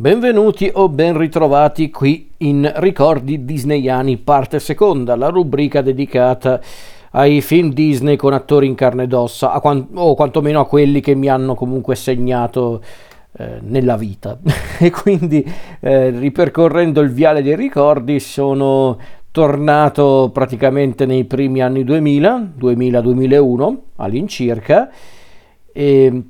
Benvenuti 0.00 0.70
o 0.72 0.88
ben 0.88 1.18
ritrovati 1.18 1.90
qui 1.90 2.30
in 2.36 2.70
Ricordi 2.76 3.44
Disneyani 3.44 4.16
parte 4.18 4.60
seconda, 4.60 5.16
la 5.16 5.26
rubrica 5.26 5.82
dedicata 5.82 6.60
ai 7.10 7.40
film 7.40 7.72
Disney 7.72 8.14
con 8.14 8.32
attori 8.32 8.68
in 8.68 8.76
carne 8.76 9.02
ed 9.02 9.12
ossa, 9.12 9.48
quant- 9.58 9.88
o 9.94 10.14
quantomeno 10.14 10.60
a 10.60 10.68
quelli 10.68 11.00
che 11.00 11.16
mi 11.16 11.26
hanno 11.26 11.56
comunque 11.56 11.96
segnato 11.96 12.80
eh, 13.38 13.58
nella 13.62 13.96
vita. 13.96 14.38
e 14.78 14.92
quindi 14.92 15.44
eh, 15.80 16.10
ripercorrendo 16.10 17.00
il 17.00 17.10
viale 17.10 17.42
dei 17.42 17.56
ricordi 17.56 18.20
sono 18.20 18.96
tornato 19.32 20.30
praticamente 20.32 21.06
nei 21.06 21.24
primi 21.24 21.60
anni 21.60 21.82
2000, 21.82 22.52
2000-2001 22.56 23.76
all'incirca, 23.96 24.90
e 25.72 26.22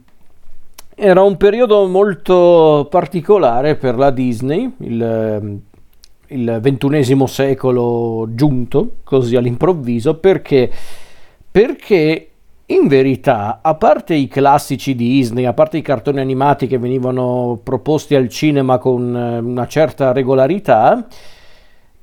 era 1.00 1.22
un 1.22 1.36
periodo 1.36 1.86
molto 1.86 2.88
particolare 2.90 3.76
per 3.76 3.96
la 3.96 4.10
Disney, 4.10 4.74
il, 4.78 5.60
il 6.26 6.58
ventunesimo 6.60 7.26
secolo 7.26 8.26
giunto 8.34 8.96
così 9.04 9.36
all'improvviso, 9.36 10.16
perché, 10.16 10.68
perché 11.52 12.28
in 12.66 12.88
verità, 12.88 13.60
a 13.62 13.76
parte 13.76 14.14
i 14.14 14.26
classici 14.26 14.96
Disney, 14.96 15.44
a 15.44 15.52
parte 15.52 15.76
i 15.76 15.82
cartoni 15.82 16.18
animati 16.18 16.66
che 16.66 16.78
venivano 16.78 17.60
proposti 17.62 18.16
al 18.16 18.28
cinema 18.28 18.78
con 18.78 19.16
eh, 19.16 19.38
una 19.38 19.68
certa 19.68 20.10
regolarità, 20.12 21.06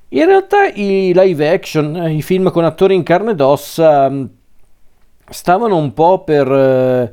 in 0.07 0.25
realtà 0.25 0.67
i 0.67 1.11
live 1.13 1.49
action, 1.49 2.09
i 2.09 2.21
film 2.21 2.49
con 2.49 2.63
attori 2.63 2.95
in 2.95 3.03
carne 3.03 3.31
ed 3.31 3.41
ossa, 3.41 4.09
stavano 5.27 5.75
un 5.75 5.93
po' 5.93 6.23
per 6.23 7.11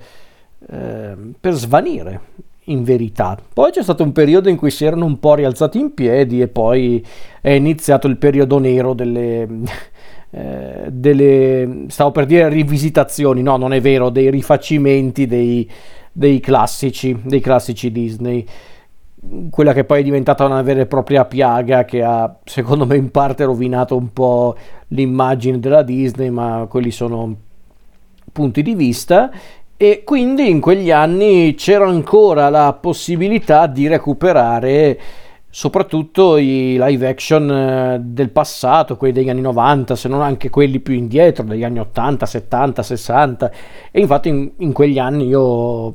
eh, 0.70 1.02
Ehm, 1.12 1.34
per 1.38 1.52
svanire 1.54 2.20
in 2.66 2.84
verità. 2.84 3.36
Poi 3.52 3.70
c'è 3.70 3.82
stato 3.82 4.02
un 4.02 4.12
periodo 4.12 4.48
in 4.48 4.56
cui 4.56 4.70
si 4.70 4.84
erano 4.84 5.04
un 5.04 5.18
po' 5.18 5.34
rialzati 5.34 5.78
in 5.78 5.94
piedi 5.94 6.40
e 6.40 6.48
poi 6.48 7.04
è 7.40 7.50
iniziato 7.50 8.06
il 8.06 8.16
periodo 8.16 8.58
nero 8.58 8.94
delle, 8.94 9.48
eh, 10.30 10.86
delle 10.88 11.84
stavo 11.88 12.12
per 12.12 12.26
dire 12.26 12.48
rivisitazioni, 12.48 13.42
no, 13.42 13.56
non 13.56 13.72
è 13.72 13.80
vero, 13.80 14.10
dei 14.10 14.30
rifacimenti 14.30 15.26
dei, 15.26 15.68
dei 16.12 16.40
classici, 16.40 17.18
dei 17.22 17.40
classici 17.40 17.90
Disney. 17.90 18.46
Quella 19.50 19.72
che 19.72 19.84
poi 19.84 20.00
è 20.00 20.04
diventata 20.04 20.44
una 20.44 20.62
vera 20.62 20.80
e 20.80 20.86
propria 20.86 21.24
piaga 21.24 21.84
che 21.84 22.02
ha, 22.02 22.34
secondo 22.44 22.86
me, 22.86 22.96
in 22.96 23.10
parte 23.10 23.44
rovinato 23.44 23.96
un 23.96 24.12
po' 24.12 24.56
l'immagine 24.88 25.60
della 25.60 25.82
Disney, 25.82 26.30
ma 26.30 26.66
quelli 26.68 26.90
sono 26.90 27.36
punti 28.32 28.62
di 28.62 28.74
vista 28.74 29.30
e 29.82 30.04
quindi 30.04 30.48
in 30.48 30.60
quegli 30.60 30.92
anni 30.92 31.56
c'era 31.56 31.88
ancora 31.88 32.48
la 32.50 32.72
possibilità 32.72 33.66
di 33.66 33.88
recuperare 33.88 34.96
soprattutto 35.50 36.36
i 36.36 36.76
live 36.78 37.08
action 37.08 37.50
eh, 37.50 37.98
del 38.00 38.30
passato, 38.30 38.96
quelli 38.96 39.12
degli 39.12 39.28
anni 39.28 39.40
90, 39.40 39.96
se 39.96 40.06
non 40.06 40.22
anche 40.22 40.50
quelli 40.50 40.78
più 40.78 40.94
indietro, 40.94 41.42
degli 41.42 41.64
anni 41.64 41.80
80, 41.80 42.26
70, 42.26 42.80
60. 42.80 43.50
E 43.90 44.00
infatti 44.00 44.28
in, 44.28 44.52
in 44.58 44.72
quegli 44.72 45.00
anni 45.00 45.26
io 45.26 45.94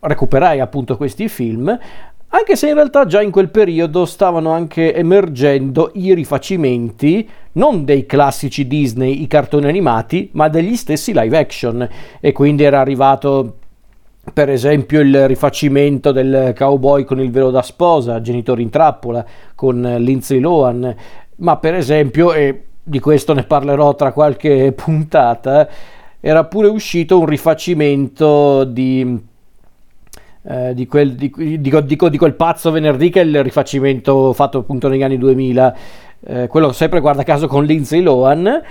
recuperai 0.00 0.60
appunto 0.60 0.96
questi 0.96 1.28
film, 1.28 1.78
anche 2.28 2.56
se 2.56 2.68
in 2.68 2.74
realtà 2.74 3.06
già 3.06 3.22
in 3.22 3.30
quel 3.30 3.50
periodo 3.50 4.04
stavano 4.04 4.50
anche 4.50 4.94
emergendo 4.94 5.90
i 5.94 6.12
rifacimenti 6.12 7.28
non 7.52 7.84
dei 7.84 8.04
classici 8.04 8.66
Disney, 8.66 9.22
i 9.22 9.26
cartoni 9.26 9.66
animati, 9.66 10.30
ma 10.32 10.48
degli 10.48 10.76
stessi 10.76 11.12
live 11.14 11.38
action. 11.38 11.88
E 12.20 12.32
quindi 12.32 12.64
era 12.64 12.80
arrivato 12.80 13.58
per 14.32 14.50
esempio 14.50 15.00
il 15.00 15.26
rifacimento 15.28 16.12
del 16.12 16.52
cowboy 16.56 17.04
con 17.04 17.20
il 17.20 17.30
velo 17.30 17.50
da 17.50 17.62
sposa, 17.62 18.20
genitori 18.20 18.62
in 18.62 18.70
trappola 18.70 19.24
con 19.54 19.80
Lindsay 19.98 20.40
Lohan, 20.40 20.94
ma 21.36 21.56
per 21.56 21.74
esempio, 21.74 22.32
e 22.32 22.64
di 22.82 22.98
questo 23.00 23.32
ne 23.34 23.44
parlerò 23.44 23.94
tra 23.94 24.12
qualche 24.12 24.72
puntata, 24.76 25.68
era 26.20 26.44
pure 26.44 26.68
uscito 26.68 27.18
un 27.18 27.26
rifacimento 27.26 28.64
di 28.64 29.34
eh, 30.48 30.74
di, 30.74 30.86
quel, 30.86 31.14
di, 31.14 31.60
dico, 31.60 31.80
di, 31.80 32.18
quel 32.18 32.34
pazzo 32.34 32.70
venerdì 32.70 33.10
che 33.10 33.20
è 33.20 33.24
il 33.24 33.42
rifacimento 33.42 34.32
fatto 34.32 34.58
appunto 34.58 34.88
negli 34.88 35.02
anni 35.02 35.18
2000, 35.18 35.76
eh, 36.24 36.46
quello 36.46 36.72
sempre 36.72 37.00
guarda 37.00 37.24
caso 37.24 37.48
con 37.48 37.64
Lindsay 37.64 38.00
Lohan, 38.00 38.62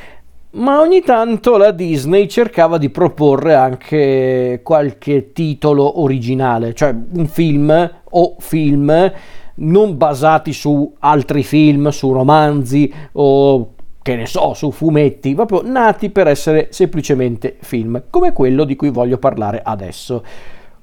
ma 0.51 0.79
ogni 0.79 1.01
tanto 1.01 1.57
la 1.57 1.71
Disney 1.71 2.29
cercava 2.29 2.77
di 2.77 2.89
proporre 2.89 3.55
anche 3.55 4.61
qualche 4.63 5.33
titolo 5.33 6.01
originale, 6.01 6.73
cioè 6.73 6.95
un 7.13 7.27
film 7.27 7.91
o 8.09 8.35
film 8.39 9.11
non 9.55 9.97
basati 9.97 10.53
su 10.53 10.95
altri 10.99 11.43
film, 11.43 11.89
su 11.89 12.11
romanzi 12.11 12.91
o 13.13 13.73
che 14.01 14.15
ne 14.15 14.27
so, 14.27 14.53
su 14.53 14.71
fumetti, 14.71 15.33
proprio 15.33 15.61
nati 15.63 16.09
per 16.09 16.27
essere 16.27 16.67
semplicemente 16.69 17.57
film, 17.59 18.03
come 18.09 18.33
quello 18.33 18.63
di 18.63 18.75
cui 18.75 18.91
voglio 18.91 19.17
parlare 19.17 19.61
adesso. 19.63 20.23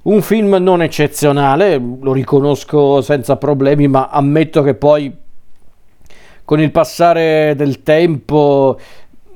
Un 0.03 0.21
film 0.21 0.55
non 0.59 0.81
eccezionale, 0.81 1.77
lo 1.77 2.11
riconosco 2.11 2.99
senza 2.99 3.37
problemi, 3.37 3.87
ma 3.87 4.09
ammetto 4.09 4.61
che 4.61 4.73
poi 4.73 5.15
con 6.43 6.59
il 6.59 6.71
passare 6.71 7.53
del 7.55 7.83
tempo 7.83 8.77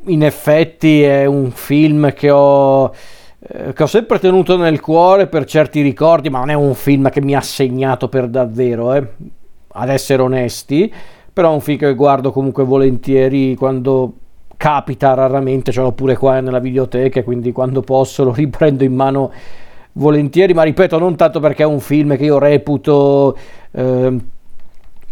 in 0.08 0.24
effetti 0.24 1.02
è 1.04 1.24
un 1.24 1.52
film 1.52 2.12
che 2.14 2.30
ho, 2.30 2.92
eh, 3.40 3.72
che 3.72 3.84
ho 3.84 3.86
sempre 3.86 4.20
tenuto 4.20 4.58
nel 4.58 4.82
cuore 4.82 5.28
per 5.28 5.46
certi 5.46 5.82
ricordi, 5.82 6.30
ma 6.30 6.40
non 6.40 6.50
è 6.50 6.54
un 6.54 6.74
film 6.74 7.10
che 7.12 7.22
mi 7.22 7.34
ha 7.34 7.42
segnato 7.42 8.10
per 8.10 8.28
davvero, 8.28 8.94
eh, 8.94 9.08
ad 9.70 9.88
essere 9.90 10.22
onesti, 10.22 10.94
però 11.32 11.52
è 11.52 11.54
un 11.54 11.62
film 11.62 11.78
che 11.78 11.96
guardo 11.96 12.34
comunque 12.34 12.66
volentieri 12.66 13.56
quando 13.56 14.14
capita 14.58 15.14
raramente, 15.14 15.72
ce 15.72 15.80
l'ho 15.80 15.94
pure 15.94 16.18
qua 16.18 16.42
nella 16.42 16.60
videoteca, 16.60 17.24
quindi 17.24 17.54
quando 17.54 17.80
posso 17.80 18.26
lo 18.26 18.34
riprendo 18.34 18.84
in 18.84 18.94
mano 18.94 19.32
volentieri, 19.98 20.54
ma 20.54 20.64
ripeto, 20.64 20.98
non 20.98 21.16
tanto 21.16 21.40
perché 21.40 21.64
è 21.64 21.66
un 21.66 21.80
film 21.80 22.16
che 22.16 22.26
io 22.26 22.38
reputo 22.38 23.38
eh, 23.72 24.16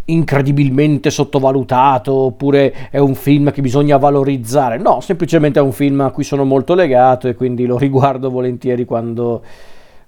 incredibilmente 0.05 1.09
sottovalutato 1.09 2.13
oppure 2.13 2.89
è 2.91 2.99
un 2.99 3.15
film 3.15 3.51
che 3.51 3.61
bisogna 3.61 3.97
valorizzare, 3.97 4.77
no, 4.77 5.01
semplicemente 5.01 5.59
è 5.59 5.61
un 5.61 5.71
film 5.71 6.01
a 6.01 6.11
cui 6.11 6.23
sono 6.23 6.43
molto 6.43 6.75
legato 6.75 7.27
e 7.27 7.35
quindi 7.35 7.65
lo 7.65 7.77
riguardo 7.79 8.29
volentieri 8.29 8.85
quando, 8.85 9.43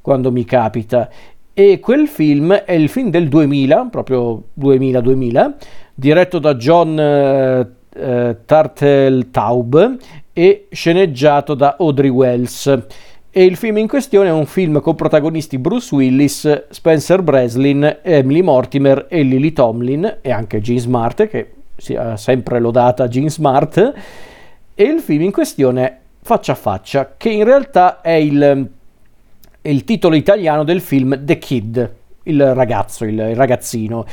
quando 0.02 0.32
mi 0.32 0.46
capita. 0.46 1.10
E 1.54 1.80
quel 1.80 2.08
film 2.08 2.54
è 2.54 2.74
il 2.74 2.88
film 2.88 3.10
del 3.10 3.28
2000, 3.30 3.88
proprio 3.90 4.44
2000-2000, 4.60 5.54
diretto 5.96 6.38
da 6.38 6.54
John 6.54 7.00
eh, 7.00 7.68
eh, 7.96 8.38
Turteltaub 8.46 9.98
e 10.34 10.68
sceneggiato 10.70 11.56
da 11.56 11.78
Audrey 11.80 12.12
Wells 12.12 12.86
e 13.38 13.46
il 13.46 13.56
film 13.56 13.78
in 13.78 13.88
questione 13.88 14.30
è 14.30 14.31
un 14.31 14.48
film 14.48 14.81
con 14.81 14.96
protagonisti 14.96 15.59
Bruce 15.59 15.94
Willis, 15.94 16.70
Spencer 16.72 17.22
Breslin, 17.22 18.00
Emily 18.02 18.42
Mortimer 18.42 19.06
e 19.08 19.22
Lily 19.22 19.53
Tomlin 19.53 20.18
e 20.22 20.31
anche 20.31 20.59
Gene 20.59 20.80
Smart 20.80 21.28
che 21.28 21.52
si 21.75 21.94
è 21.94 22.18
sempre 22.18 22.59
lodata 22.59 23.08
Gene 23.08 23.30
Smart. 23.30 23.94
E 24.74 24.84
il 24.84 25.02
film 25.02 25.22
in 25.22 25.31
questione 25.31 25.86
è 25.86 25.98
Faccia 26.20 26.53
a 26.53 26.56
Faccia 26.56 27.14
che 27.16 27.30
in 27.30 27.44
realtà 27.44 28.02
è 28.02 28.14
il, 28.14 28.70
il 29.62 29.84
titolo 29.84 30.16
italiano 30.16 30.64
del 30.64 30.81
film 30.81 31.24
The 31.24 31.38
Kid, 31.38 31.94
il 32.24 32.56
ragazzo, 32.56 33.06
il, 33.06 33.19
il 33.19 33.36
ragazzino 33.36 34.04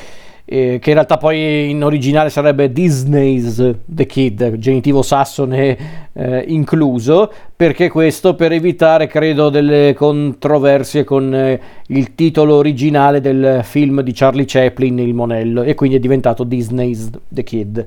eh, 0.46 0.78
che 0.78 0.90
in 0.90 0.94
realtà 0.94 1.16
poi 1.16 1.70
in 1.70 1.82
originale 1.82 2.28
sarebbe 2.28 2.70
Disney's 2.70 3.76
The 3.84 4.06
Kid, 4.06 4.58
genitivo 4.58 5.00
sassone 5.00 6.08
eh, 6.12 6.44
incluso, 6.48 7.32
perché 7.56 7.88
questo 7.88 8.34
per 8.34 8.52
evitare, 8.52 9.06
credo, 9.06 9.48
delle 9.48 9.94
controversie 9.94 11.02
con 11.04 11.34
eh, 11.34 11.60
il 11.86 12.14
titolo 12.14 12.56
originale 12.56 13.20
del 13.20 13.60
film 13.62 14.02
di 14.02 14.12
Charlie 14.12 14.44
Chaplin, 14.46 14.98
Il 14.98 15.14
Monello, 15.14 15.62
e 15.62 15.74
quindi 15.74 15.96
è 15.96 16.00
diventato 16.00 16.44
Disney's 16.44 17.08
The 17.26 17.42
Kid. 17.42 17.86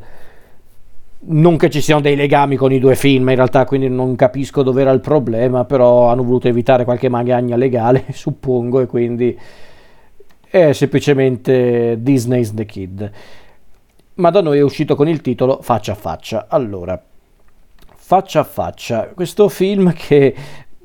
Non 1.30 1.58
che 1.58 1.70
ci 1.70 1.82
siano 1.82 2.02
dei 2.02 2.16
legami 2.16 2.56
con 2.56 2.72
i 2.72 2.80
due 2.80 2.96
film, 2.96 3.30
in 3.30 3.36
realtà, 3.36 3.66
quindi 3.66 3.88
non 3.88 4.16
capisco 4.16 4.64
dove 4.64 4.82
era 4.82 4.92
il 4.92 5.02
problema, 5.02 5.64
però 5.66 6.10
hanno 6.10 6.24
voluto 6.24 6.48
evitare 6.48 6.86
qualche 6.86 7.10
magagna 7.10 7.56
legale, 7.56 8.06
suppongo, 8.14 8.80
e 8.80 8.88
quindi 8.88 9.38
è 10.58 10.74
semplicemente 10.74 11.98
Disney's 12.00 12.54
The 12.54 12.66
Kid. 12.66 13.12
Ma 14.16 14.30
da 14.30 14.42
noi 14.42 14.58
è 14.58 14.64
uscito 14.64 14.96
con 14.96 15.08
il 15.08 15.22
titolo 15.22 15.60
Faccia 15.62 15.92
a 15.92 15.96
Faccia. 15.96 16.48
Allora, 16.50 17.02
Faccia 17.96 18.40
a 18.40 18.44
Faccia, 18.44 19.10
questo 19.14 19.50
film 19.50 19.94
che 19.94 20.34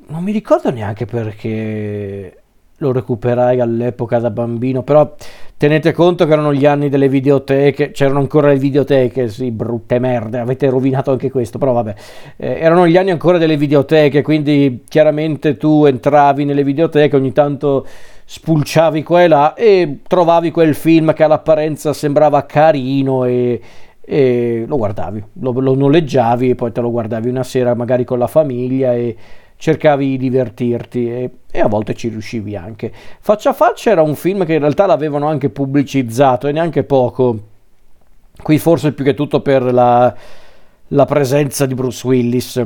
non 0.09 0.23
mi 0.23 0.33
ricordo 0.33 0.71
neanche 0.71 1.07
perché 1.07 2.43
lo 2.83 2.93
recuperai 2.93 3.61
all'epoca 3.61 4.19
da 4.19 4.31
bambino, 4.31 4.83
però 4.83 5.15
tenete 5.57 5.93
conto 5.93 6.27
che 6.27 6.33
erano 6.33 6.53
gli 6.53 6.67
anni 6.67 6.89
delle 6.89 7.09
videoteche, 7.09 7.93
c'erano 7.93 8.19
ancora 8.19 8.49
le 8.49 8.59
videoteche, 8.59 9.29
sì, 9.29 9.53
brutte 9.53 10.01
merde, 10.01 10.41
avete 10.41 10.69
rovinato 10.69 11.13
anche 11.13 11.31
questo, 11.31 11.59
però 11.59 11.73
vabbè, 11.73 11.95
eh, 12.37 12.59
erano 12.59 12.89
gli 12.89 12.97
anni 12.97 13.13
ancora 13.13 13.39
delle 13.39 13.57
videoteche, 13.57 14.23
quindi 14.23 14.83
chiaramente 14.89 15.57
tu 15.57 15.85
entravi 15.85 16.45
nelle 16.45 16.65
videoteche, 16.65 17.15
ogni 17.15 17.33
tanto 17.33 17.87
spulciavi 18.33 19.03
qua 19.03 19.23
e 19.25 19.29
là 19.29 19.53
e 19.53 19.99
trovavi 20.07 20.51
quel 20.51 20.75
film 20.75 21.13
che 21.13 21.23
all'apparenza 21.23 21.93
sembrava 21.93 22.47
carino 22.47 23.25
e, 23.25 23.61
e 24.01 24.65
lo 24.67 24.79
guardavi, 24.79 25.23
lo, 25.35 25.51
lo, 25.53 25.75
noleggiavi 25.75 26.49
e 26.49 26.55
poi 26.55 26.73
te 26.73 26.81
lo 26.81 26.91
guardavi 26.91 27.29
una 27.29 27.43
sera 27.43 27.75
magari 27.75 28.05
con 28.05 28.19
la 28.19 28.27
famiglia 28.27 28.95
e 28.95 29.15
cercavi 29.55 30.07
di 30.07 30.17
divertirti 30.17 31.11
e, 31.11 31.31
e, 31.51 31.61
a 31.61 31.69
volte 31.69 31.93
ci 31.93 32.09
riuscivi 32.09 32.57
anche. 32.57 32.91
Faccia 33.21 33.51
a 33.51 33.53
faccia 33.53 33.91
era 33.91 34.01
un 34.01 34.15
film 34.15 34.47
che 34.47 34.55
in 34.55 34.61
realtà 34.61 34.87
l'avevano 34.87 35.27
anche 35.27 35.51
pubblicizzato 35.51 36.49
e 36.49 36.53
neanche 36.53 36.85
poco, 36.85 37.39
qui 38.43 38.57
forse 38.57 38.93
più 38.93 39.05
che 39.05 39.13
tutto 39.13 39.43
per 39.43 39.63
la, 39.63 40.13
la 40.89 41.05
presenza 41.05 41.67
di 41.67 41.75
Bruce 41.75 42.07
Willis, 42.07 42.63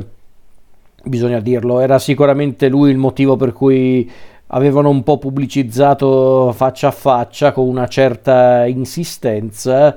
bisogna 1.03 1.41
dirlo, 1.41 1.81
era 1.81 1.99
sicuramente 1.99 2.69
lui 2.69 2.89
il 2.89 2.97
motivo 2.97 3.35
per 3.35 3.51
cui 3.51 4.09
avevano 4.47 4.89
un 4.89 5.03
po' 5.03 5.17
pubblicizzato 5.17 6.51
faccia 6.53 6.87
a 6.87 6.91
faccia 6.91 7.51
con 7.51 7.67
una 7.67 7.87
certa 7.87 8.65
insistenza. 8.65 9.95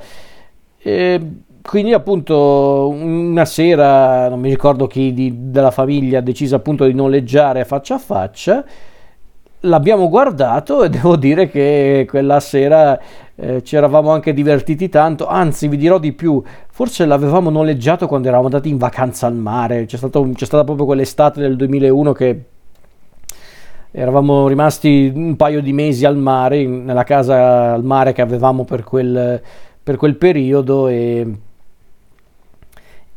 E 0.79 1.21
quindi 1.63 1.93
appunto 1.93 2.89
una 2.89 3.45
sera, 3.45 4.29
non 4.29 4.41
mi 4.41 4.49
ricordo 4.49 4.87
chi 4.87 5.13
di, 5.13 5.51
della 5.51 5.71
famiglia 5.71 6.19
ha 6.19 6.23
deciso 6.23 6.57
appunto 6.57 6.85
di 6.87 6.95
noleggiare 6.95 7.65
faccia 7.65 7.95
a 7.95 7.99
faccia, 7.99 8.65
l'abbiamo 9.61 10.09
guardato 10.09 10.83
e 10.83 10.89
devo 10.91 11.17
dire 11.17 11.49
che 11.49 12.07
quella 12.09 12.41
sera 12.41 12.99
eh, 13.35 13.63
ci 13.63 13.77
eravamo 13.77 14.11
anche 14.11 14.33
divertiti 14.33 14.89
tanto, 14.89 15.27
anzi 15.27 15.69
vi 15.69 15.77
dirò 15.77 15.99
di 15.99 16.13
più, 16.13 16.43
forse 16.71 17.05
l'avevamo 17.05 17.51
noleggiato 17.51 18.07
quando 18.07 18.29
eravamo 18.29 18.49
andati 18.49 18.69
in 18.69 18.79
vacanza 18.79 19.27
al 19.27 19.35
mare, 19.35 19.85
c'è, 19.85 19.97
stato, 19.97 20.29
c'è 20.35 20.45
stata 20.47 20.65
proprio 20.65 20.87
quell'estate 20.87 21.41
del 21.41 21.57
2001 21.57 22.13
che 22.13 22.45
eravamo 23.93 24.47
rimasti 24.47 25.11
un 25.15 25.37
paio 25.37 25.61
di 25.61 25.73
mesi 25.73 26.05
al 26.05 26.17
mare, 26.17 26.65
nella 26.65 27.05
casa 27.05 27.73
al 27.73 27.85
mare 27.85 28.13
che 28.13 28.23
avevamo 28.23 28.65
per 28.65 28.85
quel, 28.85 29.41
per 29.83 29.97
quel 29.97 30.17
periodo 30.17 30.89
e, 30.89 31.27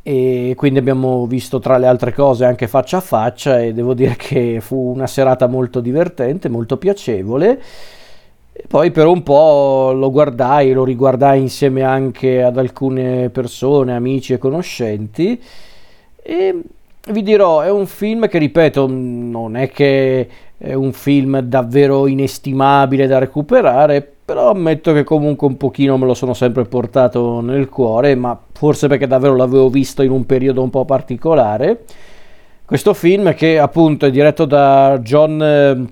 e 0.01 0.53
quindi 0.55 0.79
abbiamo 0.79 1.25
visto 1.27 1.59
tra 1.59 1.77
le 1.77 1.87
altre 1.87 2.13
cose 2.13 2.45
anche 2.45 2.67
faccia 2.67 2.97
a 2.97 3.01
faccia 3.01 3.61
e 3.61 3.73
devo 3.73 3.93
dire 3.93 4.15
che 4.17 4.59
fu 4.61 4.91
una 4.93 5.07
serata 5.07 5.47
molto 5.47 5.79
divertente, 5.79 6.49
molto 6.49 6.77
piacevole. 6.77 7.61
E 8.55 8.65
poi 8.67 8.91
per 8.91 9.07
un 9.07 9.23
po' 9.23 9.91
lo 9.93 10.11
guardai, 10.11 10.73
lo 10.73 10.83
riguardai 10.83 11.39
insieme 11.39 11.81
anche 11.81 12.43
ad 12.43 12.57
alcune 12.57 13.29
persone, 13.29 13.95
amici 13.95 14.33
e 14.33 14.37
conoscenti 14.37 15.41
e 16.21 16.61
vi 17.09 17.21
dirò, 17.21 17.61
è 17.61 17.69
un 17.69 17.85
film 17.85 18.27
che 18.29 18.37
ripeto, 18.37 18.87
non 18.87 19.57
è 19.57 19.69
che 19.69 20.29
è 20.63 20.71
un 20.71 20.93
film 20.93 21.41
davvero 21.41 22.07
inestimabile 22.07 23.05
da 23.05 23.17
recuperare, 23.19 24.01
però 24.23 24.51
ammetto 24.51 24.93
che 24.93 25.03
comunque 25.03 25.45
un 25.45 25.57
pochino 25.57 25.97
me 25.97 26.05
lo 26.05 26.13
sono 26.13 26.33
sempre 26.33 26.63
portato 26.63 27.41
nel 27.41 27.67
cuore, 27.67 28.15
ma 28.15 28.39
forse 28.53 28.87
perché 28.87 29.05
davvero 29.05 29.35
l'avevo 29.35 29.69
visto 29.69 30.03
in 30.03 30.11
un 30.11 30.25
periodo 30.25 30.63
un 30.63 30.69
po' 30.69 30.85
particolare. 30.85 31.81
Questo 32.63 32.93
film 32.93 33.33
che 33.33 33.59
appunto 33.59 34.05
è 34.05 34.09
diretto 34.09 34.45
da 34.45 34.97
John 35.03 35.43
eh, 35.43 35.85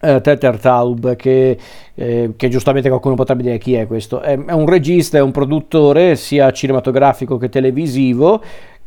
eh 0.00 0.20
Tettertaub, 0.20 1.16
che, 1.16 1.58
eh, 1.96 2.34
che, 2.36 2.48
giustamente 2.48 2.88
qualcuno 2.88 3.16
potrebbe 3.16 3.42
dire 3.42 3.58
chi 3.58 3.74
è 3.74 3.88
questo. 3.88 4.20
È, 4.20 4.38
è 4.38 4.52
un 4.52 4.66
regista, 4.68 5.18
è 5.18 5.20
un 5.20 5.32
produttore 5.32 6.14
sia 6.14 6.52
cinematografico 6.52 7.36
che 7.36 7.48
televisivo 7.48 8.40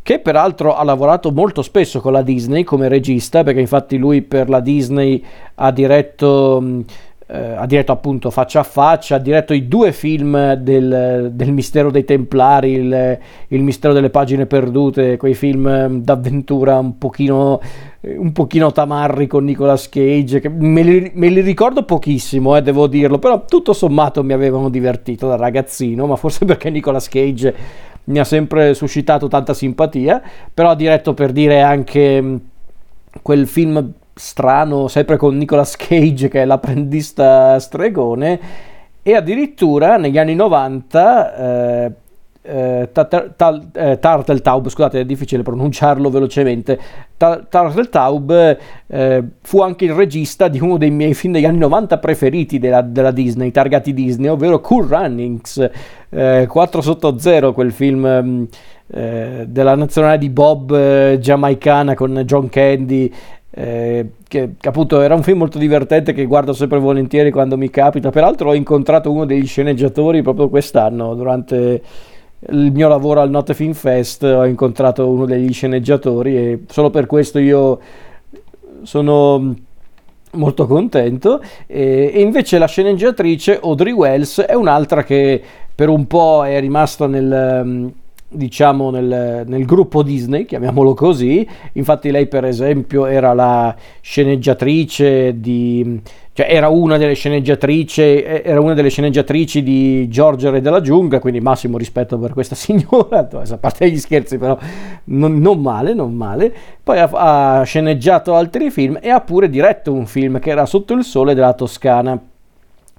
che 0.04 0.20
peraltro 0.20 0.76
ha 0.76 0.84
lavorato 0.84 1.32
molto 1.32 1.62
spesso 1.62 2.02
con 2.02 2.12
la 2.12 2.24
Disney 2.24 2.64
come 2.64 2.88
regista, 2.88 3.44
perché 3.44 3.60
infatti 3.60 3.98
lui 3.98 4.22
per 4.22 4.50
la 4.50 4.60
Disney 4.60 5.24
ha 5.56 5.72
diretto, 5.72 6.84
eh, 7.28 7.38
ha 7.38 7.66
diretto 7.68 7.92
appunto 7.92 8.32
Faccia 8.32 8.62
a 8.62 8.64
Faccia, 8.64 9.16
ha 9.16 9.20
diretto 9.20 9.54
i 9.54 9.68
due 9.68 9.92
film 9.92 10.54
del, 10.54 11.30
del 11.34 11.52
Mistero 11.52 11.92
dei 11.92 12.04
Templari, 12.04 12.72
il, 12.72 13.20
il, 13.50 13.62
Mistero 13.62 13.94
delle 13.94 14.10
Pagine 14.10 14.48
Perdute, 14.48 15.18
quei 15.18 15.36
film 15.36 16.00
d'avventura 16.00 16.80
un 16.80 16.98
pochino, 16.98 17.62
un 18.02 18.32
pochino 18.32 18.72
tamarri 18.72 19.28
con 19.28 19.44
Nicolas 19.44 19.88
Cage, 19.88 20.40
che 20.40 20.50
me 20.50 20.82
li, 20.82 21.12
me 21.14 21.30
li 21.30 21.42
ricordo 21.42 21.84
pochissimo, 21.84 22.58
eh, 22.58 22.64
devo 22.64 22.88
dirlo, 22.88 23.20
però 23.20 23.46
tutto 23.46 23.72
sommato 23.74 24.24
mi 24.24 24.34
avevano 24.34 24.70
divertito 24.70 25.28
da 25.28 25.36
ragazzino, 25.36 26.08
ma 26.08 26.16
forse 26.16 26.44
perché 26.46 26.72
Nicolas 26.72 27.08
Cage 27.08 27.90
mi 28.12 28.20
ha 28.20 28.24
sempre 28.24 28.74
suscitato 28.74 29.28
tanta 29.28 29.54
simpatia, 29.54 30.22
però 30.54 30.76
diretto 30.76 31.14
per 31.14 31.32
dire 31.32 31.62
anche 31.62 32.22
mm, 32.22 32.36
quel 33.22 33.48
film 33.48 33.94
strano, 34.14 34.88
sempre 34.88 35.18
con 35.18 35.38
Nicolas 35.38 35.76
Cage 35.76 36.28
che 36.28 36.42
è 36.44 36.46
l'apprendista 36.46 37.58
stregone, 37.60 38.40
e 39.02 39.16
addirittura 39.16 39.98
negli 39.98 40.20
anni 40.20 40.36
90 40.36 41.36
eh, 41.36 41.92
eh, 42.42 42.90
Turtletaub, 42.92 44.68
scusate 44.68 45.02
è 45.02 45.06
difficile 45.06 45.44
pronunciarlo 45.44 46.10
velocemente, 46.10 46.80
Turtletaub 47.18 48.58
eh, 48.88 49.24
fu 49.42 49.62
anche 49.62 49.86
il 49.86 49.94
regista 49.94 50.48
di 50.48 50.60
uno 50.60 50.78
dei 50.78 50.90
miei 50.90 51.14
film 51.14 51.34
degli 51.34 51.46
anni 51.46 51.60
90 51.60 52.00
preferiti 52.00 52.58
della, 52.58 52.82
della 52.82 53.12
Disney, 53.12 53.52
targati 53.52 53.94
Disney, 53.94 54.30
ovvero 54.30 54.60
Cool 54.60 54.88
Runnings, 54.88 55.70
eh, 56.10 56.46
4 56.48 56.82
sotto 56.82 57.18
0, 57.20 57.54
quel 57.54 57.72
film 57.72 58.08
mm, 58.08 58.44
eh, 58.88 59.46
della 59.48 59.76
nazionale 59.76 60.18
di 60.18 60.30
Bob 60.30 60.74
eh, 60.74 61.18
giamaicana 61.20 61.94
con 61.94 62.24
John 62.26 62.50
Candy 62.50 63.12
eh, 63.54 64.12
che, 64.28 64.52
appunto 64.62 65.02
era 65.02 65.14
un 65.14 65.24
film 65.24 65.40
molto 65.40 65.58
divertente 65.58 66.14
che 66.14 66.26
guardo 66.26 66.54
sempre 66.54 66.80
volentieri 66.80 67.32
quando 67.32 67.58
mi 67.58 67.70
capita. 67.70 68.10
Peraltro 68.10 68.50
ho 68.50 68.56
incontrato 68.56 69.12
uno 69.12 69.26
degli 69.26 69.46
sceneggiatori 69.46 70.22
proprio 70.22 70.50
quest'anno 70.50 71.14
durante 71.16 71.82
il 72.50 72.72
mio 72.72 72.88
lavoro 72.88 73.22
al 73.22 73.30
Notte 73.30 73.54
Film 73.54 73.74
Fest 73.74 74.24
ho 74.24 74.46
incontrato 74.46 75.08
uno 75.08 75.26
degli 75.26 75.54
sceneggiatori 75.54 76.36
e 76.36 76.60
solo 76.68 76.90
per 76.90 77.06
questo 77.06 77.38
io 77.38 77.80
sono 78.84 79.56
molto 80.32 80.66
contento 80.66 81.42
e, 81.68 82.12
e 82.14 82.22
invece 82.22 82.58
la 82.58 82.68
sceneggiatrice 82.68 83.60
Audrey 83.62 83.92
Wells 83.94 84.42
è 84.42 84.54
un'altra 84.54 85.04
che 85.04 85.42
per 85.74 85.90
un 85.90 86.08
po' 86.08 86.46
è 86.46 86.60
rimasta 86.60 87.06
nel 87.06 87.94
diciamo 88.34 88.90
nel, 88.92 89.44
nel, 89.46 89.66
gruppo 89.66 90.04
Disney, 90.04 90.46
chiamiamolo 90.46 90.94
così. 90.94 91.46
Infatti 91.74 92.12
lei 92.12 92.28
per 92.28 92.46
esempio 92.46 93.06
era 93.06 93.34
la 93.34 93.76
sceneggiatrice 94.00 95.40
di 95.40 96.00
cioè 96.34 96.48
era 96.50 96.70
una 96.70 96.98
delle 96.98 97.14
sceneggiatrici 97.14 98.24
era 98.24 98.62
una 98.62 98.74
delle 98.74 98.90
sceneggiatrici 98.90 99.62
di 99.62 100.08
Giorgio 100.08 100.50
Re 100.50 100.62
della 100.62 100.80
giungla, 100.80 101.20
quindi 101.20 101.42
massimo 101.42 101.78
rispetto 101.78 102.18
per 102.18 102.32
questa 102.32 102.56
signora, 102.56 103.28
a 103.30 103.58
parte 103.58 103.90
gli 103.92 103.98
scherzi 103.98 104.38
però 104.38 104.58
non, 105.06 105.40
non 105.40 105.60
male, 105.60 105.94
non 105.94 106.14
male. 106.14 106.54
Poi 106.82 107.00
ha, 107.00 107.10
ha 107.60 107.64
sceneggiato 107.64 108.36
altri 108.36 108.72
film 108.72 108.98
e 109.02 109.10
ha 109.10 109.20
pure 109.20 109.50
diretto 109.50 109.92
un 109.92 110.06
film 110.06 110.40
che 110.40 110.52
era 110.52 110.66
Sotto 110.66 110.94
il 110.94 111.04
sole 111.04 111.34
della 111.34 111.54
Toscana, 111.54 112.18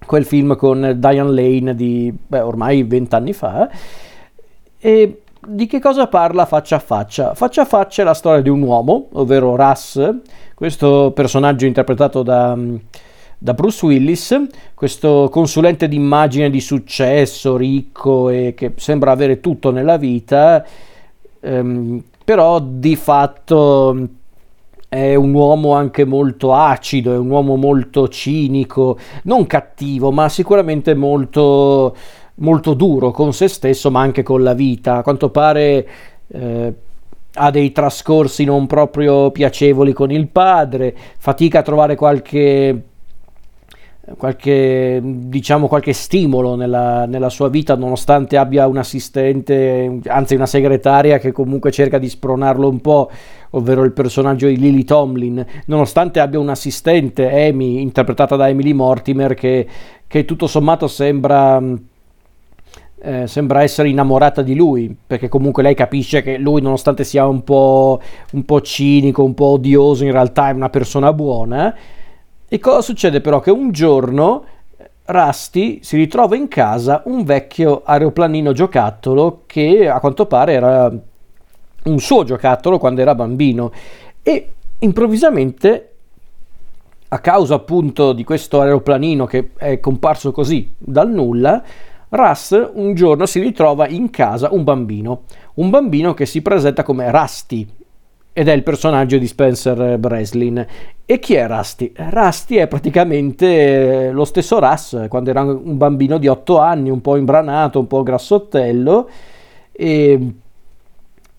quel 0.04 0.24
film 0.26 0.54
con 0.56 0.94
Diane 0.98 1.30
Lane 1.30 1.74
di 1.74 2.12
beh, 2.26 2.40
ormai 2.40 2.82
vent'anni 2.82 3.32
fa. 3.32 3.70
E 4.78 5.22
di 5.44 5.66
che 5.66 5.80
cosa 5.80 6.06
parla 6.06 6.44
Faccia 6.44 6.76
a 6.76 6.80
Faccia? 6.80 7.34
Faccia 7.34 7.62
a 7.62 7.64
Faccia 7.64 8.02
è 8.02 8.04
la 8.04 8.14
storia 8.14 8.42
di 8.42 8.50
un 8.50 8.60
uomo, 8.60 9.08
ovvero 9.12 9.56
Russ, 9.56 10.16
questo 10.54 11.12
personaggio 11.14 11.64
interpretato 11.64 12.22
da, 12.22 12.56
da 13.42 13.54
Bruce 13.54 13.84
Willis, 13.84 14.40
questo 14.72 15.28
consulente 15.28 15.88
d'immagine 15.88 16.48
di 16.48 16.60
successo, 16.60 17.56
ricco 17.56 18.28
e 18.28 18.54
che 18.56 18.74
sembra 18.76 19.10
avere 19.10 19.40
tutto 19.40 19.72
nella 19.72 19.96
vita, 19.96 20.64
ehm, 21.40 22.04
però 22.24 22.60
di 22.60 22.94
fatto 22.94 24.08
è 24.88 25.16
un 25.16 25.34
uomo 25.34 25.74
anche 25.74 26.04
molto 26.04 26.54
acido, 26.54 27.14
è 27.14 27.18
un 27.18 27.30
uomo 27.30 27.56
molto 27.56 28.06
cinico, 28.06 28.96
non 29.24 29.44
cattivo, 29.48 30.12
ma 30.12 30.28
sicuramente 30.28 30.94
molto 30.94 31.96
molto 32.36 32.74
duro 32.74 33.10
con 33.10 33.32
se 33.32 33.48
stesso 33.48 33.90
ma 33.90 34.02
anche 34.02 34.22
con 34.22 34.44
la 34.44 34.54
vita. 34.54 34.98
A 34.98 35.02
quanto 35.02 35.30
pare 35.30 35.88
eh, 36.28 36.74
ha 37.34 37.50
dei 37.50 37.72
trascorsi 37.72 38.44
non 38.44 38.68
proprio 38.68 39.32
piacevoli 39.32 39.92
con 39.92 40.12
il 40.12 40.28
padre, 40.28 40.94
fatica 41.18 41.58
a 41.58 41.62
trovare 41.62 41.96
qualche 41.96 42.90
qualche, 44.16 45.00
diciamo, 45.02 45.68
qualche 45.68 45.92
stimolo 45.92 46.56
nella, 46.56 47.06
nella, 47.06 47.28
sua 47.28 47.48
vita, 47.48 47.76
nonostante 47.76 48.36
abbia 48.36 48.66
un 48.66 48.76
assistente, 48.76 50.00
anzi 50.06 50.34
una 50.34 50.46
segretaria 50.46 51.18
che 51.18 51.30
comunque 51.30 51.70
cerca 51.70 51.98
di 51.98 52.08
spronarlo 52.08 52.68
un 52.68 52.80
po', 52.80 53.10
ovvero 53.50 53.84
il 53.84 53.92
personaggio 53.92 54.48
di 54.48 54.58
Lily 54.58 54.84
Tomlin, 54.84 55.44
nonostante 55.66 56.18
abbia 56.18 56.40
un 56.40 56.48
assistente, 56.48 57.30
Amy, 57.48 57.80
interpretata 57.80 58.34
da 58.34 58.48
Emily 58.48 58.72
Mortimer, 58.72 59.34
che, 59.34 59.66
che 60.06 60.24
tutto 60.24 60.46
sommato 60.48 60.88
sembra 60.88 61.62
eh, 63.04 63.26
sembra 63.26 63.62
essere 63.62 63.88
innamorata 63.88 64.42
di 64.42 64.54
lui, 64.54 64.94
perché 65.06 65.28
comunque 65.28 65.62
lei 65.62 65.74
capisce 65.74 66.22
che 66.22 66.38
lui, 66.38 66.60
nonostante 66.60 67.02
sia 67.02 67.26
un 67.26 67.42
po', 67.42 68.00
un 68.32 68.44
po' 68.44 68.60
cinico, 68.60 69.24
un 69.24 69.34
po' 69.34 69.46
odioso, 69.46 70.04
in 70.04 70.12
realtà 70.12 70.48
è 70.48 70.52
una 70.52 70.70
persona 70.70 71.12
buona. 71.12 71.74
E 72.52 72.58
cosa 72.58 72.82
succede 72.82 73.22
però? 73.22 73.40
Che 73.40 73.50
un 73.50 73.72
giorno 73.72 74.44
Rusty 75.06 75.78
si 75.82 75.96
ritrova 75.96 76.36
in 76.36 76.48
casa 76.48 77.00
un 77.06 77.24
vecchio 77.24 77.80
aeroplanino 77.82 78.52
giocattolo 78.52 79.44
che 79.46 79.88
a 79.88 79.98
quanto 80.00 80.26
pare 80.26 80.52
era 80.52 80.92
un 81.84 81.98
suo 81.98 82.24
giocattolo 82.24 82.76
quando 82.76 83.00
era 83.00 83.14
bambino. 83.14 83.72
E 84.22 84.52
improvvisamente 84.80 85.92
a 87.08 87.18
causa 87.20 87.54
appunto 87.54 88.12
di 88.12 88.22
questo 88.22 88.60
aeroplanino 88.60 89.24
che 89.24 89.52
è 89.56 89.80
comparso 89.80 90.30
così 90.30 90.74
dal 90.76 91.08
nulla 91.08 91.62
Russ 92.10 92.70
un 92.74 92.92
giorno 92.92 93.24
si 93.24 93.40
ritrova 93.40 93.88
in 93.88 94.10
casa 94.10 94.52
un 94.52 94.62
bambino, 94.62 95.22
un 95.54 95.70
bambino 95.70 96.12
che 96.12 96.26
si 96.26 96.42
presenta 96.42 96.82
come 96.82 97.10
Rusty 97.10 97.66
ed 98.32 98.48
è 98.48 98.52
il 98.52 98.62
personaggio 98.62 99.18
di 99.18 99.26
Spencer 99.26 99.98
Breslin. 99.98 100.66
E 101.04 101.18
chi 101.18 101.34
è 101.34 101.46
Rusty? 101.46 101.92
Rusty 101.94 102.56
è 102.56 102.66
praticamente 102.66 104.10
lo 104.10 104.24
stesso 104.24 104.58
Russ, 104.58 105.08
quando 105.08 105.30
era 105.30 105.42
un 105.42 105.76
bambino 105.76 106.16
di 106.16 106.28
8 106.28 106.58
anni, 106.58 106.88
un 106.88 107.02
po' 107.02 107.16
imbranato, 107.16 107.78
un 107.78 107.86
po' 107.86 108.02
grassottello, 108.02 109.08
e 109.72 110.34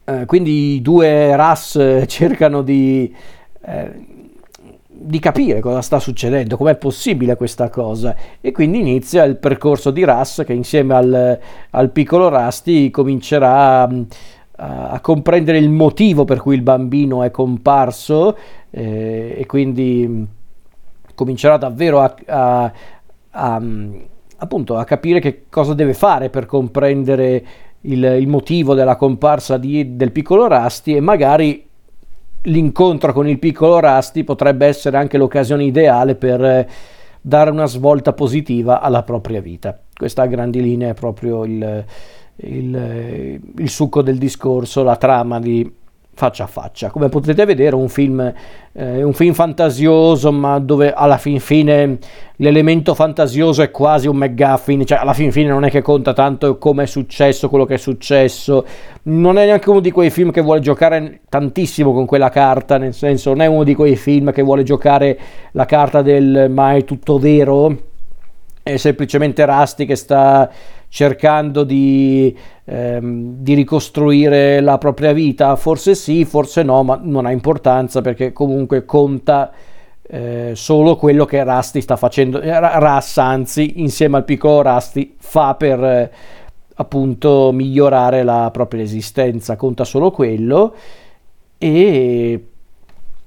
eh, 0.05 0.25
quindi 0.25 0.75
i 0.75 0.81
due 0.81 1.35
Russ 1.35 2.03
cercano 2.05 2.61
di, 2.61 3.11
eh, 3.65 3.91
di 4.85 5.19
capire 5.19 5.61
cosa 5.61 5.81
sta 5.81 5.99
succedendo, 5.99 6.57
com'è 6.57 6.75
possibile 6.75 7.35
questa 7.35 7.69
cosa, 7.69 8.15
e 8.39 8.51
quindi 8.51 8.79
inizia 8.79 9.23
il 9.23 9.37
percorso 9.37 9.89
di 9.89 10.03
Russ 10.03 10.43
che 10.43 10.53
insieme 10.53 10.93
al, 10.93 11.39
al 11.71 11.89
piccolo 11.89 12.29
Rusty 12.29 12.91
comincerà 12.91 13.89
a 14.55 14.99
comprendere 15.01 15.57
il 15.57 15.69
motivo 15.69 16.25
per 16.25 16.39
cui 16.39 16.55
il 16.55 16.61
bambino 16.61 17.23
è 17.23 17.31
comparso 17.31 18.37
eh, 18.69 19.35
e 19.37 19.45
quindi 19.47 20.05
mm, 20.07 20.23
comincerà 21.15 21.57
davvero 21.57 22.01
a, 22.01 22.15
a, 22.27 22.71
a, 23.31 23.59
mm, 23.59 23.95
appunto, 24.37 24.77
a 24.77 24.83
capire 24.83 25.19
che 25.19 25.45
cosa 25.49 25.73
deve 25.73 25.93
fare 25.95 26.29
per 26.29 26.45
comprendere 26.45 27.45
il, 27.81 28.03
il 28.03 28.27
motivo 28.27 28.75
della 28.75 28.95
comparsa 28.95 29.57
di, 29.57 29.95
del 29.95 30.11
piccolo 30.11 30.47
Rusty 30.47 30.95
e 30.95 30.99
magari 30.99 31.67
l'incontro 32.43 33.11
con 33.11 33.27
il 33.27 33.39
piccolo 33.39 33.79
Rusty 33.79 34.23
potrebbe 34.23 34.67
essere 34.67 34.97
anche 34.97 35.17
l'occasione 35.17 35.63
ideale 35.63 36.13
per 36.13 36.43
eh, 36.43 36.67
dare 37.19 37.49
una 37.49 37.65
svolta 37.65 38.13
positiva 38.13 38.81
alla 38.81 39.01
propria 39.01 39.41
vita. 39.41 39.79
Questa 39.93 40.21
a 40.23 40.27
grandi 40.27 40.61
linee 40.61 40.89
è 40.89 40.93
proprio 40.93 41.43
il, 41.43 41.85
il, 42.37 43.39
il 43.57 43.69
succo 43.69 44.01
del 44.01 44.17
discorso, 44.17 44.83
la 44.83 44.95
trama 44.95 45.39
di 45.39 45.81
faccia 46.15 46.43
a 46.43 46.47
faccia. 46.47 46.89
Come 46.89 47.09
potete 47.09 47.43
vedere, 47.45 47.75
un 47.75 47.89
film, 47.89 48.33
eh, 48.73 49.03
un 49.03 49.13
film 49.13 49.33
fantasioso, 49.33 50.31
ma 50.31 50.59
dove 50.59 50.93
alla 50.93 51.17
fin 51.17 51.39
fine 51.39 51.97
l'elemento 52.37 52.93
fantasioso 52.93 53.61
è 53.61 53.71
quasi 53.71 54.07
un 54.07 54.17
McGuffin, 54.17 54.85
cioè 54.85 54.99
alla 54.99 55.13
fin 55.13 55.31
fine 55.31 55.49
non 55.49 55.65
è 55.65 55.69
che 55.69 55.81
conta 55.81 56.13
tanto 56.13 56.57
come 56.57 56.83
è 56.83 56.85
successo 56.85 57.49
quello 57.49 57.65
che 57.65 57.75
è 57.75 57.77
successo. 57.77 58.65
Non 59.03 59.37
è 59.37 59.45
neanche 59.45 59.69
uno 59.69 59.79
di 59.79 59.91
quei 59.91 60.09
film 60.09 60.31
che 60.31 60.41
vuole 60.41 60.59
giocare 60.59 61.21
tantissimo 61.27 61.93
con 61.93 62.05
quella 62.05 62.29
carta, 62.29 62.77
nel 62.77 62.93
senso, 62.93 63.29
non 63.29 63.41
è 63.41 63.47
uno 63.47 63.63
di 63.63 63.75
quei 63.75 63.95
film 63.95 64.31
che 64.31 64.43
vuole 64.43 64.63
giocare 64.63 65.19
la 65.51 65.65
carta 65.65 66.01
del 66.01 66.49
ma 66.49 66.75
è 66.75 66.83
tutto 66.83 67.17
vero. 67.17 67.91
È 68.61 68.77
semplicemente 68.77 69.45
Rusty 69.45 69.85
che 69.85 69.97
sta 69.97 70.49
cercando 70.93 71.63
di, 71.63 72.37
ehm, 72.65 73.37
di, 73.39 73.55
ricostruire 73.55 74.59
la 74.59 74.77
propria 74.77 75.11
vita? 75.11 75.55
Forse 75.55 75.95
sì, 75.95 76.23
forse 76.23 76.61
no, 76.61 76.83
ma 76.83 76.99
non 77.01 77.25
ha 77.25 77.31
importanza 77.31 78.01
perché 78.01 78.31
comunque 78.31 78.85
conta 78.85 79.51
eh, 80.03 80.51
solo 80.53 80.95
quello 80.95 81.25
che 81.25 81.43
Rusty 81.43 81.81
sta 81.81 81.95
facendo. 81.95 82.39
Eh, 82.39 82.59
Russ, 82.79 83.17
anzi, 83.17 83.81
insieme 83.81 84.17
al 84.17 84.23
piccolo 84.23 84.61
Rusty, 84.61 85.15
fa 85.17 85.55
per 85.55 85.83
eh, 85.83 86.11
appunto 86.75 87.51
migliorare 87.51 88.21
la 88.21 88.51
propria 88.53 88.83
esistenza, 88.83 89.55
conta 89.55 89.85
solo 89.85 90.11
quello 90.11 90.75
e, 91.57 92.47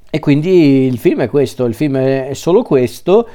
e 0.09 0.19
quindi 0.21 0.87
il 0.87 0.99
film 0.99 1.23
è 1.23 1.29
questo, 1.29 1.65
il 1.65 1.75
film 1.75 1.97
è 1.97 2.31
solo 2.35 2.63
questo 2.63 3.27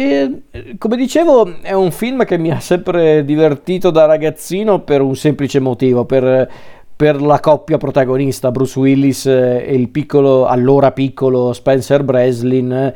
e, 0.00 0.42
come 0.78 0.96
dicevo, 0.96 1.60
è 1.60 1.72
un 1.72 1.90
film 1.90 2.24
che 2.24 2.38
mi 2.38 2.52
ha 2.52 2.60
sempre 2.60 3.24
divertito 3.24 3.90
da 3.90 4.04
ragazzino 4.04 4.82
per 4.82 5.00
un 5.00 5.16
semplice 5.16 5.58
motivo, 5.58 6.04
per, 6.04 6.48
per 6.94 7.20
la 7.20 7.40
coppia 7.40 7.78
protagonista, 7.78 8.52
Bruce 8.52 8.78
Willis 8.78 9.26
e 9.26 9.74
il 9.74 9.88
piccolo, 9.88 10.46
allora 10.46 10.92
piccolo 10.92 11.52
Spencer 11.52 12.04
Breslin. 12.04 12.92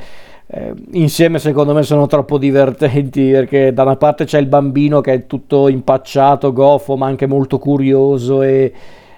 Eh, 0.47 0.75
insieme 0.93 1.41
secondo 1.41 1.75
me 1.75 1.83
sono 1.83 2.07
troppo 2.07 2.39
divertenti 2.39 3.31
perché 3.33 3.73
da 3.73 3.83
una 3.83 3.97
parte 3.97 4.25
c'è 4.25 4.39
il 4.39 4.47
bambino 4.47 5.01
che 5.01 5.13
è 5.13 5.27
tutto 5.27 5.67
impacciato, 5.67 6.53
goffo, 6.53 6.97
ma 6.97 7.09
anche 7.09 7.27
molto 7.27 7.59
curioso 7.59 8.43
e, 8.43 8.73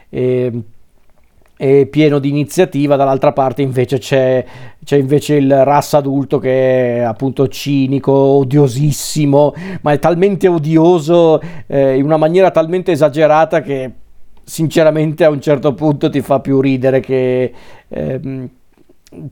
e 0.09 0.63
e 1.57 1.87
pieno 1.87 2.19
di 2.19 2.29
iniziativa, 2.29 2.97
dall'altra 2.97 3.33
parte 3.33 3.63
invece 3.63 3.99
c'è, 3.99 4.45
c'è 4.83 4.97
invece 4.97 5.37
il 5.37 5.65
Ras 5.65 5.95
adulto 5.95 6.39
che 6.39 6.99
è 6.99 7.01
appunto 7.01 7.49
cinico, 7.49 8.13
odiosissimo, 8.13 9.55
ma 9.83 9.93
è 9.93 9.99
talmente 9.99 10.49
odioso 10.49 11.41
eh, 11.67 11.97
in 11.97 12.05
una 12.05 12.17
maniera 12.17 12.51
talmente 12.51 12.93
esagerata 12.93 13.61
che 13.61 13.91
sinceramente 14.43 15.25
a 15.25 15.31
un 15.31 15.41
certo 15.41 15.75
punto 15.75 16.11
ti 16.11 16.21
fa 16.21 16.41
più 16.41 16.61
ridere 16.61 17.01
che... 17.01 17.53
Eh, 17.89 18.49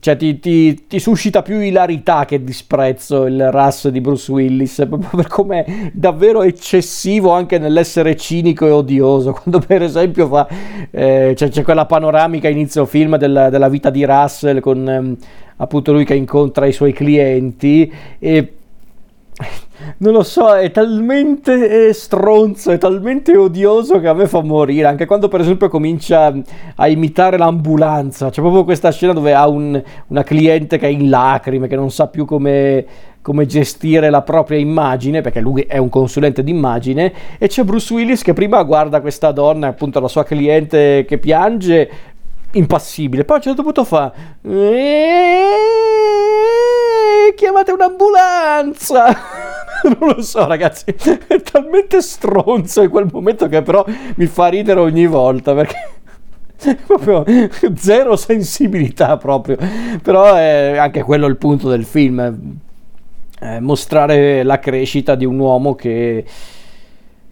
cioè 0.01 0.17
ti, 0.17 0.39
ti, 0.39 0.87
ti, 0.87 0.99
suscita 0.99 1.43
più 1.43 1.59
ilarità 1.59 2.25
che 2.25 2.43
disprezzo 2.43 3.27
il 3.27 3.51
Russ 3.51 3.89
di 3.89 4.01
Bruce 4.01 4.31
Willis, 4.31 4.85
proprio 4.89 5.11
per 5.15 5.27
come 5.27 5.91
davvero 5.93 6.43
eccessivo 6.43 7.31
anche 7.31 7.59
nell'essere 7.59 8.17
cinico 8.17 8.67
e 8.67 8.71
odioso, 8.71 9.33
quando 9.43 9.65
per 9.65 9.83
esempio 9.83 10.27
fa, 10.29 10.49
eh, 10.91 11.35
cioè, 11.37 11.49
c'è 11.49 11.62
quella 11.62 11.87
panoramica 11.87 12.49
inizio 12.49 12.85
film 12.87 13.17
della, 13.17 13.51
della 13.51 13.69
vita 13.69 13.91
di 13.91 14.05
Russell 14.05 14.61
con 14.61 14.89
ehm, 14.89 15.17
appunto 15.57 15.93
lui 15.93 16.05
che 16.05 16.15
incontra 16.15 16.67
i 16.67 16.73
suoi 16.73 16.93
clienti 16.93 17.93
e 18.19 18.53
non 19.99 20.13
lo 20.13 20.23
so, 20.23 20.55
è 20.55 20.71
talmente 20.71 21.89
eh, 21.89 21.93
stronzo, 21.93 22.71
è 22.71 22.79
talmente 22.79 23.37
odioso 23.37 24.01
che 24.01 24.09
a 24.09 24.15
me 24.15 24.27
fa 24.27 24.43
morire. 24.43 24.87
Anche 24.87 25.07
quando, 25.07 25.29
per 25.29 25.41
esempio, 25.41 25.69
comincia 25.69 26.33
a 26.77 26.89
imitare 26.89 27.37
l'ambulanza. 27.37 28.31
C'è 28.31 28.41
proprio 28.41 28.65
questa 28.65 28.91
scena 28.91 29.13
dove 29.13 29.35
ha 29.35 29.49
un, 29.49 29.81
una 30.09 30.23
cliente 30.23 30.79
che 30.79 30.87
è 30.87 30.91
in 30.91 31.09
lacrime, 31.09 31.69
che 31.69 31.77
non 31.77 31.91
sa 31.91 32.09
più 32.09 32.25
come, 32.25 32.85
come 33.21 33.47
gestire 33.47 34.11
la 34.11 34.23
propria 34.23 34.59
immagine, 34.59 35.21
perché 35.21 35.41
lui 35.41 35.63
è 35.63 35.79
un 35.79 35.89
consulente 35.89 36.43
d'immagine. 36.43 37.13
E 37.39 37.49
c'è 37.49 37.65
Bruce 37.65 37.93
Willis 37.93 38.23
che 38.23 38.33
prima 38.33 38.63
guarda 38.63 39.01
questa 39.01 39.33
donna, 39.33 39.69
appunto 39.69 40.01
la 40.01 40.09
sua 40.09 40.25
cliente 40.25 41.05
che 41.07 41.19
piange, 41.19 41.91
impassibile. 42.53 43.25
Poi 43.25 43.37
a 43.37 43.39
un 43.39 43.45
certo 43.45 43.63
punto 43.63 43.85
fa. 43.85 44.13
Chiamate 47.35 47.73
un'ambulanza! 47.73 49.07
non 49.99 50.15
lo 50.15 50.23
so, 50.23 50.47
ragazzi. 50.47 50.95
È 51.27 51.41
talmente 51.43 52.01
stronzo 52.01 52.83
in 52.83 52.91
quel 52.91 53.09
momento 53.11 53.49
che 53.49 53.62
però 53.62 53.85
mi 54.17 54.27
fa 54.27 54.49
ridere 54.49 54.81
ogni 54.81 55.07
volta 55.07 55.55
perché. 55.55 55.91
proprio 56.87 57.25
zero 57.75 58.15
sensibilità 58.15 59.17
proprio 59.17 59.57
però 60.01 60.35
è 60.35 60.77
anche 60.77 61.03
quello 61.03 61.27
il 61.27 61.37
punto 61.37 61.69
del 61.69 61.85
film 61.85 62.61
mostrare 63.61 64.43
la 64.45 64.59
crescita 64.61 65.17
di 65.17 65.25
un 65.25 65.39
uomo 65.39 65.75
che, 65.75 66.25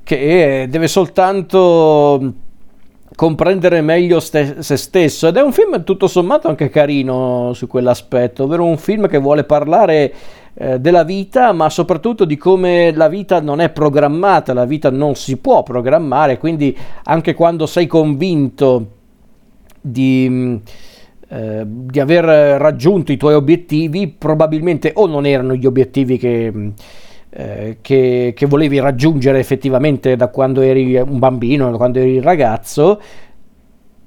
che 0.02 0.66
deve 0.68 0.88
soltanto 0.88 2.32
comprendere 3.14 3.80
meglio 3.80 4.20
ste- 4.20 4.62
se 4.62 4.76
stesso. 4.76 5.28
Ed 5.28 5.36
è 5.36 5.42
un 5.42 5.52
film 5.52 5.82
tutto 5.84 6.06
sommato 6.06 6.48
anche 6.48 6.68
carino 6.68 7.52
su 7.54 7.66
quell'aspetto, 7.66 8.44
ovvero 8.44 8.64
un 8.64 8.78
film 8.78 9.08
che 9.08 9.18
vuole 9.18 9.44
parlare 9.44 10.12
eh, 10.54 10.80
della 10.80 11.04
vita, 11.04 11.52
ma 11.52 11.70
soprattutto 11.70 12.24
di 12.24 12.36
come 12.36 12.92
la 12.92 13.08
vita 13.08 13.40
non 13.40 13.60
è 13.60 13.70
programmata, 13.70 14.52
la 14.52 14.64
vita 14.64 14.90
non 14.90 15.14
si 15.14 15.36
può 15.36 15.62
programmare, 15.62 16.38
quindi 16.38 16.76
anche 17.04 17.34
quando 17.34 17.66
sei 17.66 17.86
convinto 17.86 18.86
di, 19.80 20.26
mm, 20.28 20.56
eh, 21.28 21.62
di 21.64 22.00
aver 22.00 22.24
raggiunto 22.60 23.12
i 23.12 23.16
tuoi 23.16 23.34
obiettivi, 23.34 24.08
probabilmente 24.08 24.92
o 24.94 25.06
non 25.06 25.26
erano 25.26 25.54
gli 25.54 25.66
obiettivi 25.66 26.18
che 26.18 26.50
mm, 26.52 26.68
eh, 27.30 27.78
che, 27.80 28.32
che, 28.34 28.46
volevi 28.46 28.80
raggiungere 28.80 29.38
effettivamente 29.38 30.16
da 30.16 30.28
quando 30.28 30.60
eri 30.60 30.96
un 30.96 31.18
bambino, 31.18 31.70
da 31.70 31.76
quando 31.76 31.98
eri 31.98 32.20
ragazzo, 32.20 33.00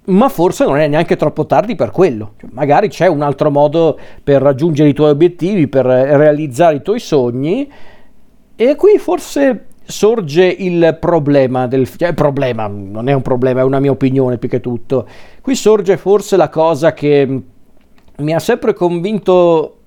ma 0.05 0.27
forse 0.27 0.65
non 0.65 0.77
è 0.77 0.87
neanche 0.87 1.15
troppo 1.15 1.45
tardi 1.45 1.75
per 1.75 1.91
quello. 1.91 2.33
Cioè, 2.37 2.49
magari 2.51 2.89
c'è 2.89 3.07
un 3.07 3.21
altro 3.21 3.49
modo 3.49 3.97
per 4.23 4.41
raggiungere 4.41 4.89
i 4.89 4.93
tuoi 4.93 5.11
obiettivi, 5.11 5.67
per 5.67 5.85
realizzare 5.85 6.75
i 6.75 6.81
tuoi 6.81 6.99
sogni, 6.99 7.71
e 8.55 8.75
qui 8.75 8.97
forse 8.97 9.67
sorge 9.85 10.45
il 10.45 10.97
problema 10.99 11.67
del 11.67 11.89
cioè, 11.89 12.13
problema, 12.13 12.67
non 12.67 13.07
è 13.07 13.13
un 13.13 13.21
problema, 13.21 13.61
è 13.61 13.63
una 13.63 13.79
mia 13.79 13.91
opinione 13.91 14.37
più 14.37 14.49
che 14.49 14.59
tutto. 14.59 15.07
Qui 15.41 15.55
sorge 15.55 15.97
forse 15.97 16.35
la 16.35 16.49
cosa 16.49 16.93
che 16.93 17.41
mi 18.17 18.33
ha 18.33 18.39
sempre 18.39 18.73
convinto 18.73 19.77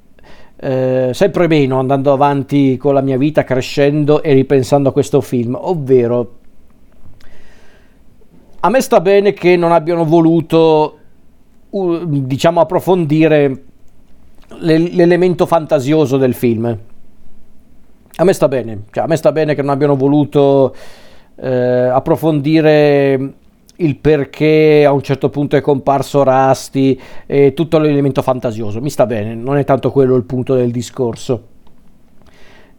eh, 0.58 1.10
sempre 1.12 1.46
meno 1.48 1.78
andando 1.78 2.12
avanti 2.12 2.76
con 2.76 2.94
la 2.94 3.02
mia 3.02 3.18
vita, 3.18 3.44
crescendo 3.44 4.22
e 4.22 4.32
ripensando 4.32 4.88
a 4.88 4.92
questo 4.92 5.20
film, 5.20 5.56
ovvero 5.60 6.34
a 8.60 8.68
me 8.68 8.80
sta 8.80 9.00
bene 9.00 9.32
che 9.32 9.56
non 9.56 9.70
abbiano 9.72 10.04
voluto 10.04 10.98
diciamo 11.70 12.60
approfondire 12.60 13.64
l'elemento 14.58 15.46
fantasioso 15.46 16.16
del 16.16 16.34
film. 16.34 16.78
A 18.18 18.24
me 18.24 18.32
sta 18.32 18.48
bene, 18.48 18.84
cioè, 18.90 19.04
a 19.04 19.06
me 19.06 19.16
sta 19.16 19.30
bene 19.30 19.54
che 19.54 19.60
non 19.60 19.70
abbiano 19.70 19.94
voluto 19.94 20.74
eh, 21.36 21.48
approfondire 21.48 23.34
il 23.76 23.96
perché 23.96 24.84
a 24.86 24.92
un 24.92 25.02
certo 25.02 25.28
punto 25.28 25.56
è 25.56 25.60
comparso 25.60 26.22
Rusty 26.22 26.98
e 27.26 27.52
tutto 27.54 27.78
l'elemento 27.78 28.22
fantasioso. 28.22 28.80
Mi 28.80 28.90
sta 28.90 29.06
bene, 29.06 29.34
non 29.34 29.56
è 29.56 29.64
tanto 29.64 29.90
quello 29.90 30.16
il 30.16 30.24
punto 30.24 30.54
del 30.54 30.70
discorso. 30.70 31.54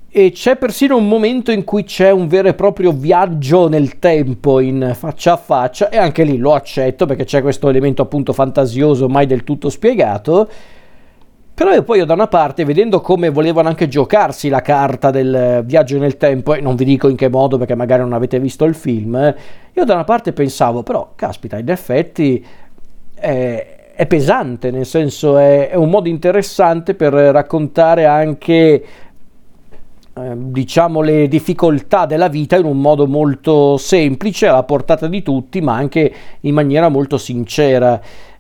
E 0.10 0.32
c'è 0.32 0.56
persino 0.56 0.98
un 0.98 1.08
momento 1.08 1.52
in 1.52 1.64
cui 1.64 1.84
c'è 1.84 2.10
un 2.10 2.28
vero 2.28 2.48
e 2.48 2.54
proprio 2.54 2.92
viaggio 2.92 3.68
nel 3.68 4.00
tempo 4.00 4.60
in 4.60 4.94
faccia 4.96 5.34
a 5.34 5.38
faccia 5.38 5.90
e 5.90 5.98
anche 5.98 6.24
lì 6.24 6.38
lo 6.38 6.54
accetto 6.54 7.06
perché 7.06 7.26
c'è 7.26 7.42
questo 7.42 7.70
elemento 7.70 8.02
appunto 8.02 8.34
fantasioso 8.34 9.10
mai 9.10 9.28
del 9.28 9.44
tutto 9.44 9.70
spiegato 9.70 10.50
però 11.58 11.74
io 11.74 11.82
poi 11.82 12.06
da 12.06 12.14
una 12.14 12.28
parte, 12.28 12.66
vedendo 12.66 13.02
come 13.02 13.30
volevano 13.30 13.68
anche 13.68 13.88
giocarsi 13.88 14.48
la 14.48 14.62
carta 14.62 15.10
del 15.10 15.64
viaggio 15.66 15.98
nel 15.98 16.16
tempo, 16.16 16.54
e 16.54 16.62
non 16.62 16.76
vi 16.76 16.86
dico 16.86 17.08
in 17.08 17.16
che 17.16 17.30
modo 17.30 17.58
perché 17.58 17.74
magari 17.74 18.04
non 18.04 18.14
avete 18.14 18.40
visto 18.40 18.64
il 18.66 18.76
film, 18.76 19.34
io 19.74 19.84
da 19.84 19.96
una 19.96 20.04
parte 20.04 20.34
pensavo, 20.34 20.84
però, 20.84 21.14
caspita, 21.16 21.58
in 21.58 21.68
effetti 21.70 22.46
è, 23.16 23.92
è 23.92 24.06
pesante, 24.06 24.70
nel 24.70 24.86
senso 24.86 25.40
è, 25.40 25.70
è, 25.70 25.76
un 25.76 25.90
modo 25.90 26.08
interessante 26.10 26.94
per 26.94 27.14
raccontare 27.14 28.06
anche 28.06 28.86
eh, 30.14 30.34
diciamo 30.36 31.02
le 31.02 31.28
difficoltà 31.28 32.06
della 32.06 32.28
vita 32.28 32.56
in 32.56 32.66
un 32.66 32.80
modo 32.80 33.08
molto 33.08 33.78
semplice, 33.78 34.46
alla 34.46 34.62
portata 34.62 35.08
di 35.08 35.24
tutti, 35.24 35.60
ma 35.62 35.74
anche 35.74 36.14
in 36.42 36.54
maniera 36.54 36.90
molto 36.90 37.18
sincera 37.18 38.00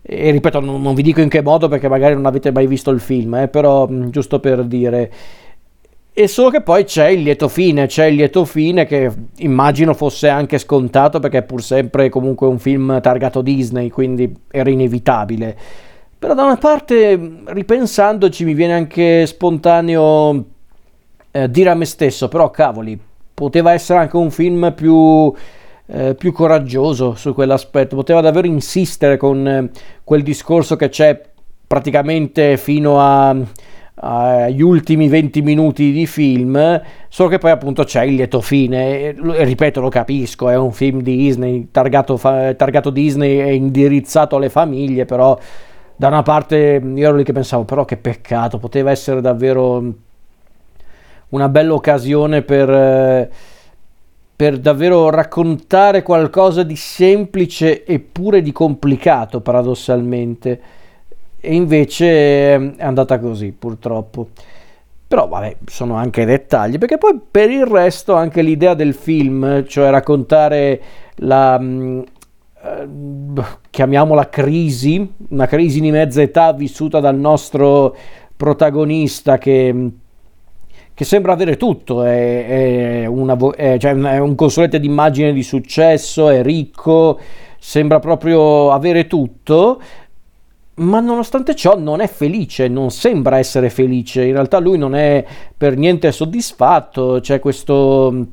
e 0.09 0.31
ripeto 0.31 0.61
non, 0.61 0.81
non, 0.81 0.95
vi 0.95 1.01
dico 1.01 1.19
in 1.19 1.27
che 1.27 1.41
modo 1.41 1.67
perché 1.67 1.89
magari 1.89 2.13
non 2.13 2.25
avete 2.25 2.49
mai 2.49 2.65
visto 2.65 2.91
il 2.91 3.01
film 3.01 3.35
eh, 3.35 3.47
però 3.49 3.85
mh, 3.87 3.93
mm, 3.93 4.09
giusto 4.09 4.39
per 4.39 4.63
dire. 4.63 5.11
E 6.13 6.27
solo 6.27 6.49
che 6.49 6.61
poi 6.61 6.85
c'è 6.85 7.09
il 7.09 7.21
lieto 7.21 7.49
fine 7.49 7.85
c'è 7.87 8.05
il 8.05 8.15
lieto 8.15 8.45
fine 8.45 8.85
che 8.85 9.11
immagino 9.39 9.93
fosse 9.93 10.29
anche 10.29 10.57
scontato 10.59 11.19
perché 11.19 11.39
è 11.39 11.43
pur 11.43 11.61
sempre 11.61 12.07
comunque 12.09 12.47
un 12.47 12.57
film 12.57 12.99
targato 13.01 13.41
Disney 13.41 13.89
quindi 13.89 14.33
era 14.49 14.69
inevitabile. 14.69 15.55
Però 16.17 16.33
da 16.33 16.45
una 16.45 16.57
parte 16.57 17.41
ripensandoci 17.43 18.45
mi 18.45 18.53
viene 18.53 18.73
anche 18.73 19.25
spontaneo 19.27 20.45
eh, 21.31 21.51
dire 21.51 21.69
a 21.69 21.75
me 21.75 21.85
stesso 21.85 22.29
però 22.29 22.49
cavoli 22.49 22.97
poteva 23.33 23.73
essere 23.73 23.99
anche 23.99 24.15
un 24.15 24.31
film 24.31 24.73
più 24.73 25.31
eh, 25.87 26.15
più 26.15 26.31
coraggioso 26.33 27.15
su 27.15 27.33
quell'aspetto, 27.33 27.95
poteva 27.95 28.21
davvero 28.21 28.47
insistere 28.47 29.17
con 29.17 29.47
eh, 29.47 29.69
quel 30.03 30.21
discorso 30.21 30.75
che 30.75 30.89
c'è 30.89 31.21
praticamente 31.65 32.57
fino 32.57 32.99
a, 32.99 33.35
agli 33.95 34.61
ultimi 34.61 35.07
20 35.07 35.41
minuti 35.41 35.91
di 35.91 36.05
film, 36.05 36.81
solo 37.07 37.29
che 37.29 37.37
poi 37.37 37.51
appunto 37.51 37.83
c'è 37.83 38.03
il 38.03 38.15
lieto 38.15 38.41
fine, 38.41 38.99
e, 38.99 39.15
ripeto 39.17 39.81
lo 39.81 39.89
capisco, 39.89 40.49
è 40.49 40.57
un 40.57 40.71
film 40.71 41.01
di 41.01 41.15
Disney, 41.15 41.69
targato, 41.71 42.15
targato 42.17 42.89
Disney 42.89 43.39
e 43.39 43.55
indirizzato 43.55 44.35
alle 44.35 44.49
famiglie, 44.49 45.05
però 45.05 45.37
da 45.95 46.07
una 46.07 46.21
parte 46.21 46.81
io 46.83 47.07
ero 47.07 47.15
lì 47.15 47.23
che 47.23 47.33
pensavo 47.33 47.63
però 47.63 47.85
che 47.85 47.97
peccato, 47.97 48.59
poteva 48.59 48.91
essere 48.91 49.19
davvero 49.21 49.83
una 51.29 51.49
bella 51.49 51.73
occasione 51.73 52.41
per... 52.41 52.69
Eh, 52.69 53.29
per 54.37 54.59
davvero 54.59 55.09
raccontare 55.09 56.03
qualcosa 56.03 56.61
di 56.61 56.75
semplice 56.75 57.83
eppure 57.83 58.43
di 58.43 58.51
complicato 58.51 59.41
paradossalmente. 59.41 60.61
E 61.39 61.55
invece 61.55 62.53
ehm, 62.53 62.75
è 62.75 62.83
andata 62.83 63.17
così 63.17 63.51
purtroppo. 63.51 64.29
Però 65.07 65.27
vabbè 65.27 65.57
sono 65.65 65.95
anche 65.95 66.23
dettagli 66.25 66.77
perché 66.77 66.99
poi 66.99 67.19
per 67.31 67.49
il 67.49 67.65
resto 67.65 68.13
anche 68.13 68.43
l'idea 68.43 68.75
del 68.75 68.93
film 68.93 69.65
cioè 69.65 69.89
raccontare 69.89 70.81
la 71.15 71.57
mm, 71.59 72.01
eh, 72.61 72.87
chiamiamola 73.69 74.27
crisi 74.27 75.13
una 75.29 75.47
crisi 75.47 75.79
di 75.79 75.91
mezza 75.91 76.21
età 76.21 76.51
vissuta 76.51 76.99
dal 76.99 77.15
nostro 77.15 77.95
protagonista 78.35 79.37
che 79.37 79.73
mm, 79.73 79.87
che 80.97 81.05
sembra 81.05 81.31
avere 81.31 81.57
tutto, 81.57 82.01
è, 82.01 83.03
è, 83.03 83.05
una, 83.05 83.37
è, 83.55 83.77
cioè 83.77 83.93
è 83.93 84.17
un 84.17 84.33
consulente 84.33 84.79
d'immagine 84.79 85.31
di 85.31 85.43
successo, 85.43 86.27
è 86.27 86.41
ricco, 86.41 87.19
sembra 87.59 87.99
proprio 87.99 88.71
avere 88.71 89.05
tutto, 89.05 89.79
ma 90.77 90.99
nonostante 90.99 91.53
ciò 91.53 91.77
non 91.77 91.99
è 91.99 92.07
felice, 92.07 92.67
non 92.67 92.89
sembra 92.89 93.37
essere 93.37 93.69
felice, 93.69 94.25
in 94.25 94.33
realtà 94.33 94.57
lui 94.57 94.79
non 94.79 94.95
è 94.95 95.23
per 95.55 95.77
niente 95.77 96.11
soddisfatto, 96.11 97.19
c'è 97.21 97.39
questo 97.39 98.25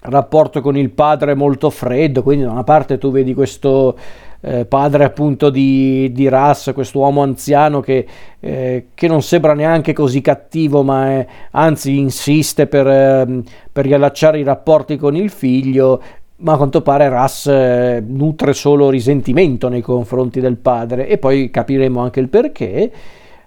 rapporto 0.00 0.60
con 0.60 0.76
il 0.76 0.90
padre 0.90 1.34
molto 1.34 1.70
freddo, 1.70 2.22
quindi 2.22 2.44
da 2.44 2.50
una 2.50 2.64
parte 2.64 2.98
tu 2.98 3.10
vedi 3.10 3.34
questo 3.34 3.96
eh, 4.42 4.64
padre 4.64 5.04
appunto 5.04 5.50
di, 5.50 6.10
di 6.12 6.28
Ras, 6.28 6.70
questo 6.74 7.00
uomo 7.00 7.22
anziano 7.22 7.80
che, 7.80 8.06
eh, 8.40 8.86
che, 8.94 9.06
non 9.06 9.22
sembra 9.22 9.52
neanche 9.52 9.92
così 9.92 10.20
cattivo, 10.20 10.82
ma 10.82 11.10
è, 11.10 11.26
anzi 11.50 11.98
insiste 11.98 12.66
per, 12.66 12.86
eh, 12.86 13.42
per 13.70 13.84
riallacciare 13.84 14.38
i 14.38 14.44
rapporti 14.44 14.96
con 14.96 15.14
il 15.14 15.30
figlio, 15.30 16.00
ma 16.36 16.54
a 16.54 16.56
quanto 16.56 16.80
pare 16.80 17.08
Ras 17.10 17.46
eh, 17.46 18.02
nutre 18.06 18.54
solo 18.54 18.88
risentimento 18.88 19.68
nei 19.68 19.82
confronti 19.82 20.40
del 20.40 20.56
padre 20.56 21.06
e 21.06 21.18
poi 21.18 21.50
capiremo 21.50 22.00
anche 22.00 22.20
il 22.20 22.28
perché. 22.28 22.92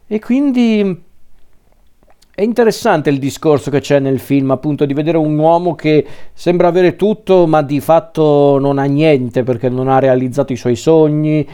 E 0.06 0.20
quindi 0.20 1.02
è 2.36 2.42
interessante 2.42 3.12
il 3.12 3.20
discorso 3.20 3.70
che 3.70 3.80
c'è 3.80 4.00
nel 4.00 4.18
film, 4.18 4.50
appunto, 4.50 4.86
di 4.86 4.96
vedere 4.96 5.18
un 5.18 5.38
uomo 5.38 5.76
che 5.76 6.04
sembra 6.34 6.68
avere 6.68 6.96
tutto, 6.96 7.46
ma 7.46 7.62
di 7.62 7.80
fatto 7.80 8.58
non 8.60 8.80
ha 8.80 8.86
niente 8.86 9.44
perché 9.44 9.70
non 9.70 9.88
ha 9.88 10.00
realizzato 10.00 10.52
i 10.52 10.56
suoi 10.56 10.76
sogni, 10.76 11.48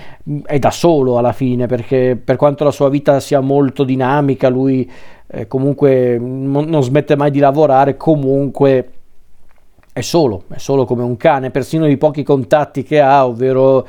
è 0.45 0.57
da 0.57 0.71
solo 0.71 1.17
alla 1.17 1.33
fine, 1.33 1.65
perché 1.65 2.17
per 2.23 2.37
quanto 2.37 2.63
la 2.63 2.71
sua 2.71 2.87
vita 2.87 3.19
sia 3.19 3.41
molto 3.41 3.83
dinamica, 3.83 4.47
lui 4.47 4.89
eh, 5.27 5.47
comunque 5.47 6.17
non, 6.17 6.81
smette 6.81 7.17
mai 7.17 7.31
di 7.31 7.39
lavorare, 7.39 7.97
comunque 7.97 8.89
è 9.91 9.99
solo, 9.99 10.43
è 10.47 10.59
solo 10.59 10.85
come 10.85 11.03
un 11.03 11.17
cane, 11.17 11.51
persino 11.51 11.87
i 11.87 11.97
pochi 11.97 12.23
contatti 12.23 12.83
che 12.83 13.01
ha, 13.01 13.27
ovvero 13.27 13.85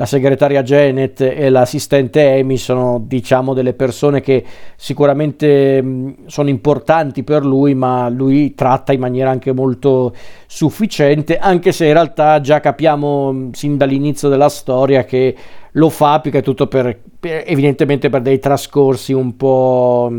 la 0.00 0.06
segretaria 0.06 0.62
Janet 0.62 1.20
e 1.20 1.50
l'assistente 1.50 2.26
Amy 2.26 2.56
sono 2.56 3.02
diciamo 3.04 3.52
delle 3.52 3.74
persone 3.74 4.22
che 4.22 4.42
sicuramente 4.74 5.82
mh, 5.82 6.14
sono 6.24 6.48
importanti 6.48 7.22
per 7.22 7.44
lui 7.44 7.74
ma 7.74 8.08
lui 8.08 8.54
tratta 8.54 8.94
in 8.94 9.00
maniera 9.00 9.28
anche 9.28 9.52
molto 9.52 10.14
sufficiente 10.46 11.36
anche 11.36 11.72
se 11.72 11.84
in 11.84 11.92
realtà 11.92 12.40
già 12.40 12.60
capiamo 12.60 13.30
mh, 13.30 13.50
sin 13.52 13.76
dall'inizio 13.76 14.30
della 14.30 14.48
storia 14.48 15.04
che 15.04 15.36
lo 15.72 15.90
fa 15.90 16.20
più 16.20 16.30
che 16.30 16.40
tutto 16.40 16.66
per, 16.66 16.98
per 17.20 17.44
evidentemente 17.46 18.08
per 18.08 18.22
dei 18.22 18.38
trascorsi 18.38 19.12
un 19.12 19.36
po' 19.36 20.10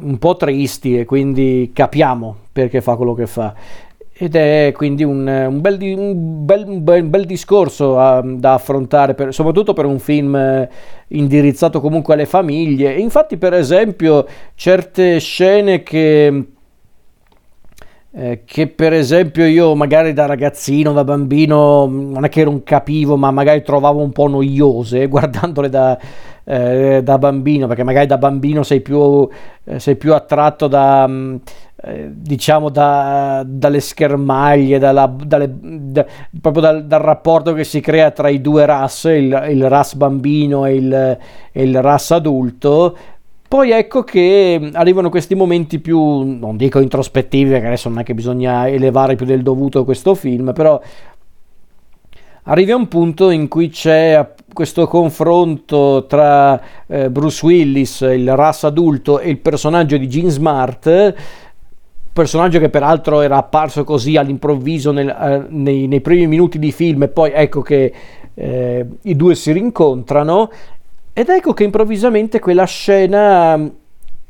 un 0.00 0.18
po' 0.18 0.36
tristi 0.36 0.98
e 0.98 1.04
quindi 1.04 1.70
capiamo 1.72 2.36
perché 2.50 2.80
fa 2.80 2.96
quello 2.96 3.14
che 3.14 3.28
fa 3.28 3.54
ed 4.20 4.34
è 4.34 4.72
quindi 4.74 5.04
un, 5.04 5.28
un, 5.28 5.60
bel, 5.60 5.78
un, 5.80 6.44
bel, 6.44 6.64
bel, 6.80 7.02
un 7.02 7.10
bel, 7.10 7.24
discorso 7.24 7.94
uh, 7.94 8.36
da 8.36 8.54
affrontare, 8.54 9.14
per, 9.14 9.32
soprattutto 9.32 9.74
per 9.74 9.84
un 9.84 10.00
film 10.00 10.34
uh, 10.34 10.66
indirizzato 11.14 11.80
comunque 11.80 12.14
alle 12.14 12.26
famiglie. 12.26 12.94
Infatti, 12.94 13.36
per 13.36 13.54
esempio, 13.54 14.26
certe 14.56 15.20
scene 15.20 15.84
che, 15.84 16.46
eh, 18.10 18.42
che 18.44 18.68
per 18.68 18.92
esempio 18.92 19.44
io 19.46 19.74
magari 19.74 20.12
da 20.12 20.26
ragazzino, 20.26 20.92
da 20.92 21.04
bambino, 21.04 21.86
non 21.86 22.24
è 22.24 22.28
che 22.28 22.44
non 22.44 22.62
capivo, 22.62 23.16
ma 23.16 23.30
magari 23.30 23.62
trovavo 23.62 24.00
un 24.00 24.12
po' 24.12 24.28
noiose 24.28 25.06
guardandole 25.08 25.68
da, 25.68 25.98
eh, 26.44 27.00
da 27.02 27.18
bambino, 27.18 27.66
perché 27.66 27.82
magari 27.82 28.06
da 28.06 28.18
bambino 28.18 28.62
sei 28.62 28.80
più, 28.80 29.28
eh, 29.64 29.78
sei 29.78 29.96
più 29.96 30.14
attratto 30.14 30.66
da... 30.66 31.06
Mh, 31.06 31.40
eh, 31.80 32.10
diciamo 32.12 32.70
da, 32.70 33.44
dalle 33.46 33.78
schermaglie, 33.78 34.80
dalla, 34.80 35.06
dalle, 35.06 35.48
da, 35.60 36.04
proprio 36.40 36.60
dal, 36.60 36.84
dal, 36.86 37.00
rapporto 37.00 37.52
che 37.52 37.62
si 37.62 37.78
crea 37.78 38.10
tra 38.10 38.28
i 38.28 38.40
due 38.40 38.66
RAS, 38.66 39.04
il, 39.04 39.46
il 39.50 39.68
RAS 39.68 39.94
bambino 39.94 40.64
e 40.64 40.74
il, 40.74 41.18
il 41.52 41.80
RAS 41.80 42.10
adulto. 42.10 42.96
Poi 43.48 43.70
ecco 43.70 44.02
che 44.02 44.70
arrivano 44.74 45.08
questi 45.08 45.34
momenti 45.34 45.78
più, 45.78 45.98
non 45.98 46.58
dico 46.58 46.80
introspettivi, 46.80 47.48
perché 47.48 47.66
adesso 47.66 47.88
non 47.88 48.00
è 48.00 48.02
che 48.02 48.12
bisogna 48.12 48.68
elevare 48.68 49.16
più 49.16 49.24
del 49.24 49.42
dovuto 49.42 49.84
questo 49.84 50.14
film, 50.14 50.52
però 50.52 50.78
arrivi 52.42 52.72
a 52.72 52.76
un 52.76 52.88
punto 52.88 53.30
in 53.30 53.48
cui 53.48 53.70
c'è 53.70 54.34
questo 54.52 54.86
confronto 54.86 56.04
tra 56.06 56.60
eh, 56.86 57.08
Bruce 57.08 57.46
Willis, 57.46 58.00
il 58.00 58.36
ras 58.36 58.64
adulto, 58.64 59.18
e 59.18 59.30
il 59.30 59.38
personaggio 59.38 59.96
di 59.96 60.08
Gene 60.10 60.28
Smart, 60.28 61.14
personaggio 62.12 62.58
che 62.58 62.68
peraltro 62.68 63.22
era 63.22 63.38
apparso 63.38 63.82
così 63.82 64.18
all'improvviso 64.18 64.92
nel, 64.92 65.08
eh, 65.08 65.46
nei, 65.48 65.86
nei, 65.86 66.02
primi 66.02 66.26
minuti 66.26 66.58
di 66.58 66.70
film 66.70 67.04
e 67.04 67.08
poi 67.08 67.30
ecco 67.32 67.62
che 67.62 67.92
eh, 68.34 68.86
i 69.02 69.16
due 69.16 69.34
si 69.34 69.52
rincontrano 69.52 70.50
ed 71.18 71.30
ecco 71.30 71.52
che 71.52 71.64
improvvisamente 71.64 72.38
quella 72.38 72.64
scena 72.64 73.60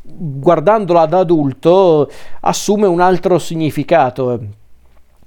guardandola 0.01 1.05
da 1.05 1.19
adulto 1.19 2.11
assume 2.41 2.87
un 2.87 3.01
altro 3.01 3.39
significato. 3.39 4.41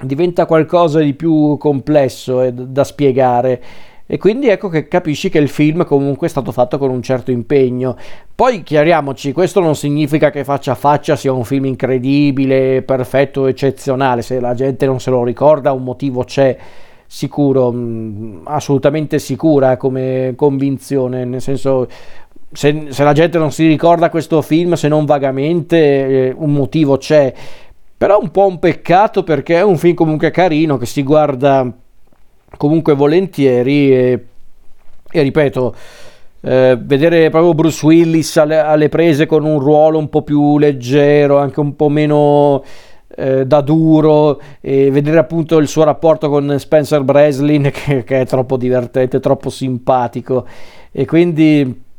Diventa 0.01 0.47
qualcosa 0.47 1.01
di 1.01 1.13
più 1.13 1.57
complesso 1.59 2.49
da 2.49 2.83
spiegare. 2.83 3.61
E 4.07 4.17
quindi 4.17 4.47
ecco 4.47 4.69
che 4.69 4.87
capisci 4.87 5.29
che 5.29 5.37
il 5.37 5.49
film 5.49 5.85
comunque 5.85 6.25
è 6.25 6.31
stato 6.31 6.51
fatto 6.51 6.79
con 6.79 6.89
un 6.89 7.03
certo 7.03 7.29
impegno. 7.29 7.95
Poi 8.33 8.63
chiariamoci, 8.63 9.31
questo 9.31 9.59
non 9.59 9.75
significa 9.75 10.31
che 10.31 10.43
faccia 10.43 10.71
a 10.71 10.75
faccia 10.75 11.15
sia 11.15 11.31
un 11.31 11.43
film 11.43 11.65
incredibile, 11.65 12.81
perfetto, 12.81 13.45
eccezionale, 13.45 14.23
se 14.23 14.39
la 14.39 14.55
gente 14.55 14.87
non 14.87 14.99
se 14.99 15.11
lo 15.11 15.23
ricorda 15.23 15.73
un 15.73 15.83
motivo 15.83 16.23
c'è 16.23 16.57
sicuro, 17.13 17.73
mm, 17.73 18.43
assolutamente 18.45 19.19
sicura 19.19 19.75
come 19.75 20.31
convinzione, 20.37 21.25
nel 21.25 21.41
senso 21.41 21.85
se, 22.53 22.85
se, 22.87 23.03
la 23.03 23.11
gente 23.11 23.37
non 23.37 23.51
si 23.51 23.67
ricorda 23.67 24.09
questo 24.09 24.41
film, 24.41 24.75
se 24.75 24.87
non 24.87 25.03
vagamente, 25.03 25.77
eh, 25.77 26.33
un 26.37 26.53
motivo 26.53 26.95
c'è. 26.95 27.33
Però 27.97 28.17
è 28.17 28.23
un 28.23 28.31
po' 28.31 28.45
un 28.47 28.59
peccato 28.59 29.23
perché 29.23 29.57
è 29.57 29.61
un 29.61 29.77
film 29.77 29.93
comunque 29.93 30.31
carino 30.31 30.77
che 30.77 30.85
si 30.85 31.03
guarda 31.03 31.69
comunque 32.55 32.93
volentieri 32.93 33.93
e, 33.93 34.25
e 35.11 35.21
ripeto, 35.21 35.75
eh, 36.39 36.77
vedere 36.81 37.29
proprio 37.29 37.53
Bruce 37.53 37.85
Willis 37.85 38.37
alle, 38.37 38.57
alle, 38.57 38.87
prese 38.87 39.25
con 39.25 39.43
un 39.43 39.59
ruolo 39.59 39.97
un 39.97 40.07
po' 40.07 40.21
più 40.21 40.57
leggero, 40.57 41.39
anche 41.39 41.59
un 41.59 41.75
po' 41.75 41.89
meno 41.89 42.63
eh, 43.15 43.45
da 43.45 43.61
duro, 43.61 44.39
e 44.59 44.91
vedere 44.91 45.17
appunto 45.19 45.57
il 45.57 45.67
suo 45.67 45.83
rapporto 45.83 46.29
con 46.29 46.55
Spencer 46.57 47.03
Breslin 47.03 47.69
che, 47.73 48.03
che 48.03 48.21
è 48.21 48.25
troppo 48.25 48.57
divertente, 48.57 49.19
troppo 49.19 49.49
simpatico. 49.49 50.45
E 50.91 51.05
quindi 51.05 51.89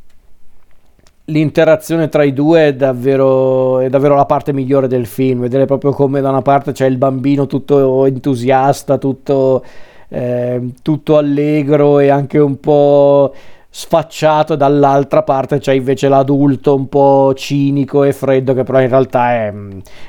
l'interazione 1.26 2.08
tra 2.08 2.24
i 2.24 2.32
due 2.32 2.68
è 2.68 2.74
davvero, 2.74 3.78
è 3.80 3.88
davvero, 3.88 4.14
la 4.14 4.26
parte 4.26 4.52
migliore 4.52 4.88
del 4.88 5.06
film, 5.06 5.40
vedere 5.40 5.66
proprio 5.66 5.92
come 5.92 6.20
da 6.20 6.30
una 6.30 6.42
parte 6.42 6.72
c'è 6.72 6.86
il 6.86 6.96
bambino 6.96 7.46
tutto 7.46 8.06
entusiasta, 8.06 8.98
tutto, 8.98 9.64
eh, 10.08 10.60
tutto 10.82 11.16
allegro 11.16 12.00
e 12.00 12.08
anche 12.08 12.38
un 12.38 12.58
po' 12.58 13.32
sfacciato, 13.74 14.54
dall'altra 14.54 15.22
parte 15.22 15.58
c'è 15.58 15.72
invece 15.72 16.06
l'adulto 16.06 16.74
un 16.74 16.90
po' 16.90 17.32
cinico 17.34 18.04
e 18.04 18.12
freddo 18.12 18.52
che 18.52 18.64
però 18.64 18.82
in 18.82 18.90
realtà 18.90 19.32
è, 19.32 19.52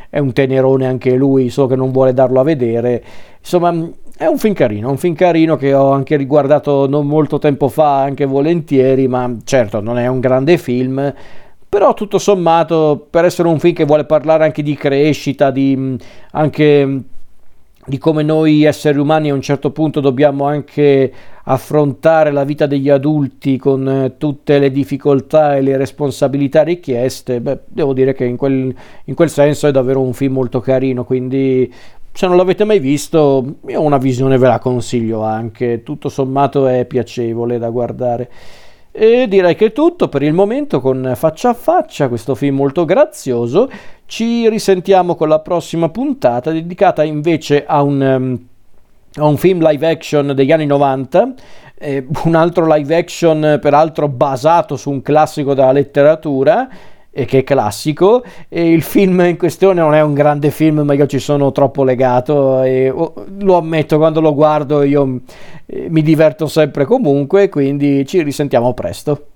è 0.09 0.19
un 0.19 0.33
tenerone 0.33 0.85
anche 0.85 1.15
lui, 1.15 1.49
solo 1.49 1.67
che 1.67 1.77
non 1.77 1.91
vuole 1.91 2.13
darlo 2.13 2.41
a 2.41 2.43
vedere. 2.43 3.01
Insomma, 3.39 3.73
è 4.17 4.25
un 4.25 4.37
film 4.37 4.53
carino, 4.53 4.89
un 4.89 4.97
film 4.97 5.15
carino 5.15 5.55
che 5.55 5.73
ho 5.73 5.91
anche 5.91 6.17
riguardato 6.17 6.89
non 6.89 7.07
molto 7.07 7.39
tempo 7.39 7.69
fa, 7.69 8.01
anche 8.01 8.25
volentieri, 8.25 9.07
ma 9.07 9.33
certo 9.45 9.79
non 9.79 9.97
è 9.97 10.07
un 10.07 10.19
grande 10.19 10.57
film, 10.57 11.13
però 11.69 11.93
tutto 11.93 12.17
sommato 12.19 13.07
per 13.09 13.23
essere 13.23 13.47
un 13.47 13.59
film 13.59 13.73
che 13.73 13.85
vuole 13.85 14.03
parlare 14.03 14.43
anche 14.43 14.61
di 14.61 14.75
crescita, 14.75 15.51
di, 15.51 15.97
anche 16.31 17.03
di 17.85 17.97
come 17.97 18.23
noi 18.23 18.63
esseri 18.63 18.97
umani 18.97 19.29
a 19.29 19.33
un 19.33 19.41
certo 19.41 19.71
punto 19.71 19.99
dobbiamo 19.99 20.45
anche 20.45 21.11
affrontare 21.45 22.31
la 22.31 22.45
vita 22.45 22.65
degli 22.65 22.89
adulti 22.89 23.57
con 23.57 23.87
eh, 23.87 24.17
tutte 24.17 24.59
le 24.59 24.71
difficoltà 24.71 25.57
e 25.57 25.61
le 25.61 25.75
responsabilità 25.75 26.63
richieste, 26.63 27.41
beh, 27.41 27.59
devo 27.67 27.93
dire 27.93 28.13
che 28.13 28.23
in 28.23 28.37
quel, 28.37 28.73
in 29.05 29.13
quel 29.13 29.29
senso 29.29 29.67
è 29.67 29.71
davvero 29.71 29.99
un 29.99 30.13
film 30.13 30.33
molto 30.33 30.61
carino, 30.61 31.03
quindi 31.03 31.71
se 32.13 32.27
non 32.27 32.37
l'avete 32.37 32.63
mai 32.63 32.79
visto, 32.79 33.55
io 33.67 33.81
una 33.81 33.97
visione 33.97 34.37
ve 34.37 34.47
la 34.47 34.59
consiglio 34.59 35.23
anche, 35.23 35.83
tutto 35.83 36.09
sommato 36.09 36.67
è 36.67 36.85
piacevole 36.85 37.57
da 37.57 37.69
guardare. 37.69 38.29
E 38.95 39.25
direi 39.27 39.55
che 39.55 39.65
è 39.65 39.71
tutto 39.71 40.07
per 40.07 40.21
il 40.21 40.33
momento 40.33 40.79
con 40.79 41.13
Faccia 41.15 41.49
a 41.49 41.53
Faccia, 41.55 42.09
questo 42.09 42.35
film 42.35 42.57
molto 42.57 42.85
grazioso. 42.85 43.67
Ci 44.05 44.47
risentiamo 44.49 45.15
con 45.15 45.27
la 45.27 45.39
prossima 45.39 45.89
puntata 45.89 46.51
dedicata 46.51 47.03
invece 47.03 47.65
a 47.65 47.81
un, 47.81 48.01
um, 48.01 48.39
a 49.15 49.25
un 49.25 49.37
film 49.37 49.65
live 49.65 49.89
action 49.89 50.33
degli 50.35 50.51
anni 50.51 50.65
90, 50.65 51.33
eh, 51.75 52.05
un 52.25 52.35
altro 52.35 52.65
live 52.71 52.95
action 52.95 53.59
peraltro 53.61 54.07
basato 54.07 54.75
su 54.75 54.91
un 54.91 55.01
classico 55.01 55.53
della 55.53 55.71
letteratura 55.71 56.69
e 57.15 57.25
che 57.25 57.39
è 57.39 57.43
classico 57.43 58.23
e 58.49 58.71
il 58.71 58.81
film 58.81 59.19
in 59.21 59.37
questione 59.37 59.79
non 59.81 59.93
è 59.93 60.01
un 60.01 60.15
grande 60.15 60.49
film 60.49 60.79
ma 60.79 60.93
io 60.93 61.05
ci 61.05 61.19
sono 61.19 61.51
troppo 61.51 61.83
legato 61.83 62.63
e 62.63 62.89
oh, 62.89 63.13
lo 63.39 63.57
ammetto 63.57 63.97
quando 63.97 64.19
lo 64.19 64.33
guardo 64.33 64.81
io 64.81 65.19
eh, 65.67 65.87
mi 65.89 66.01
diverto 66.01 66.47
sempre 66.47 66.85
comunque 66.85 67.49
quindi 67.49 68.03
ci 68.07 68.23
risentiamo 68.23 68.73
presto 68.73 69.27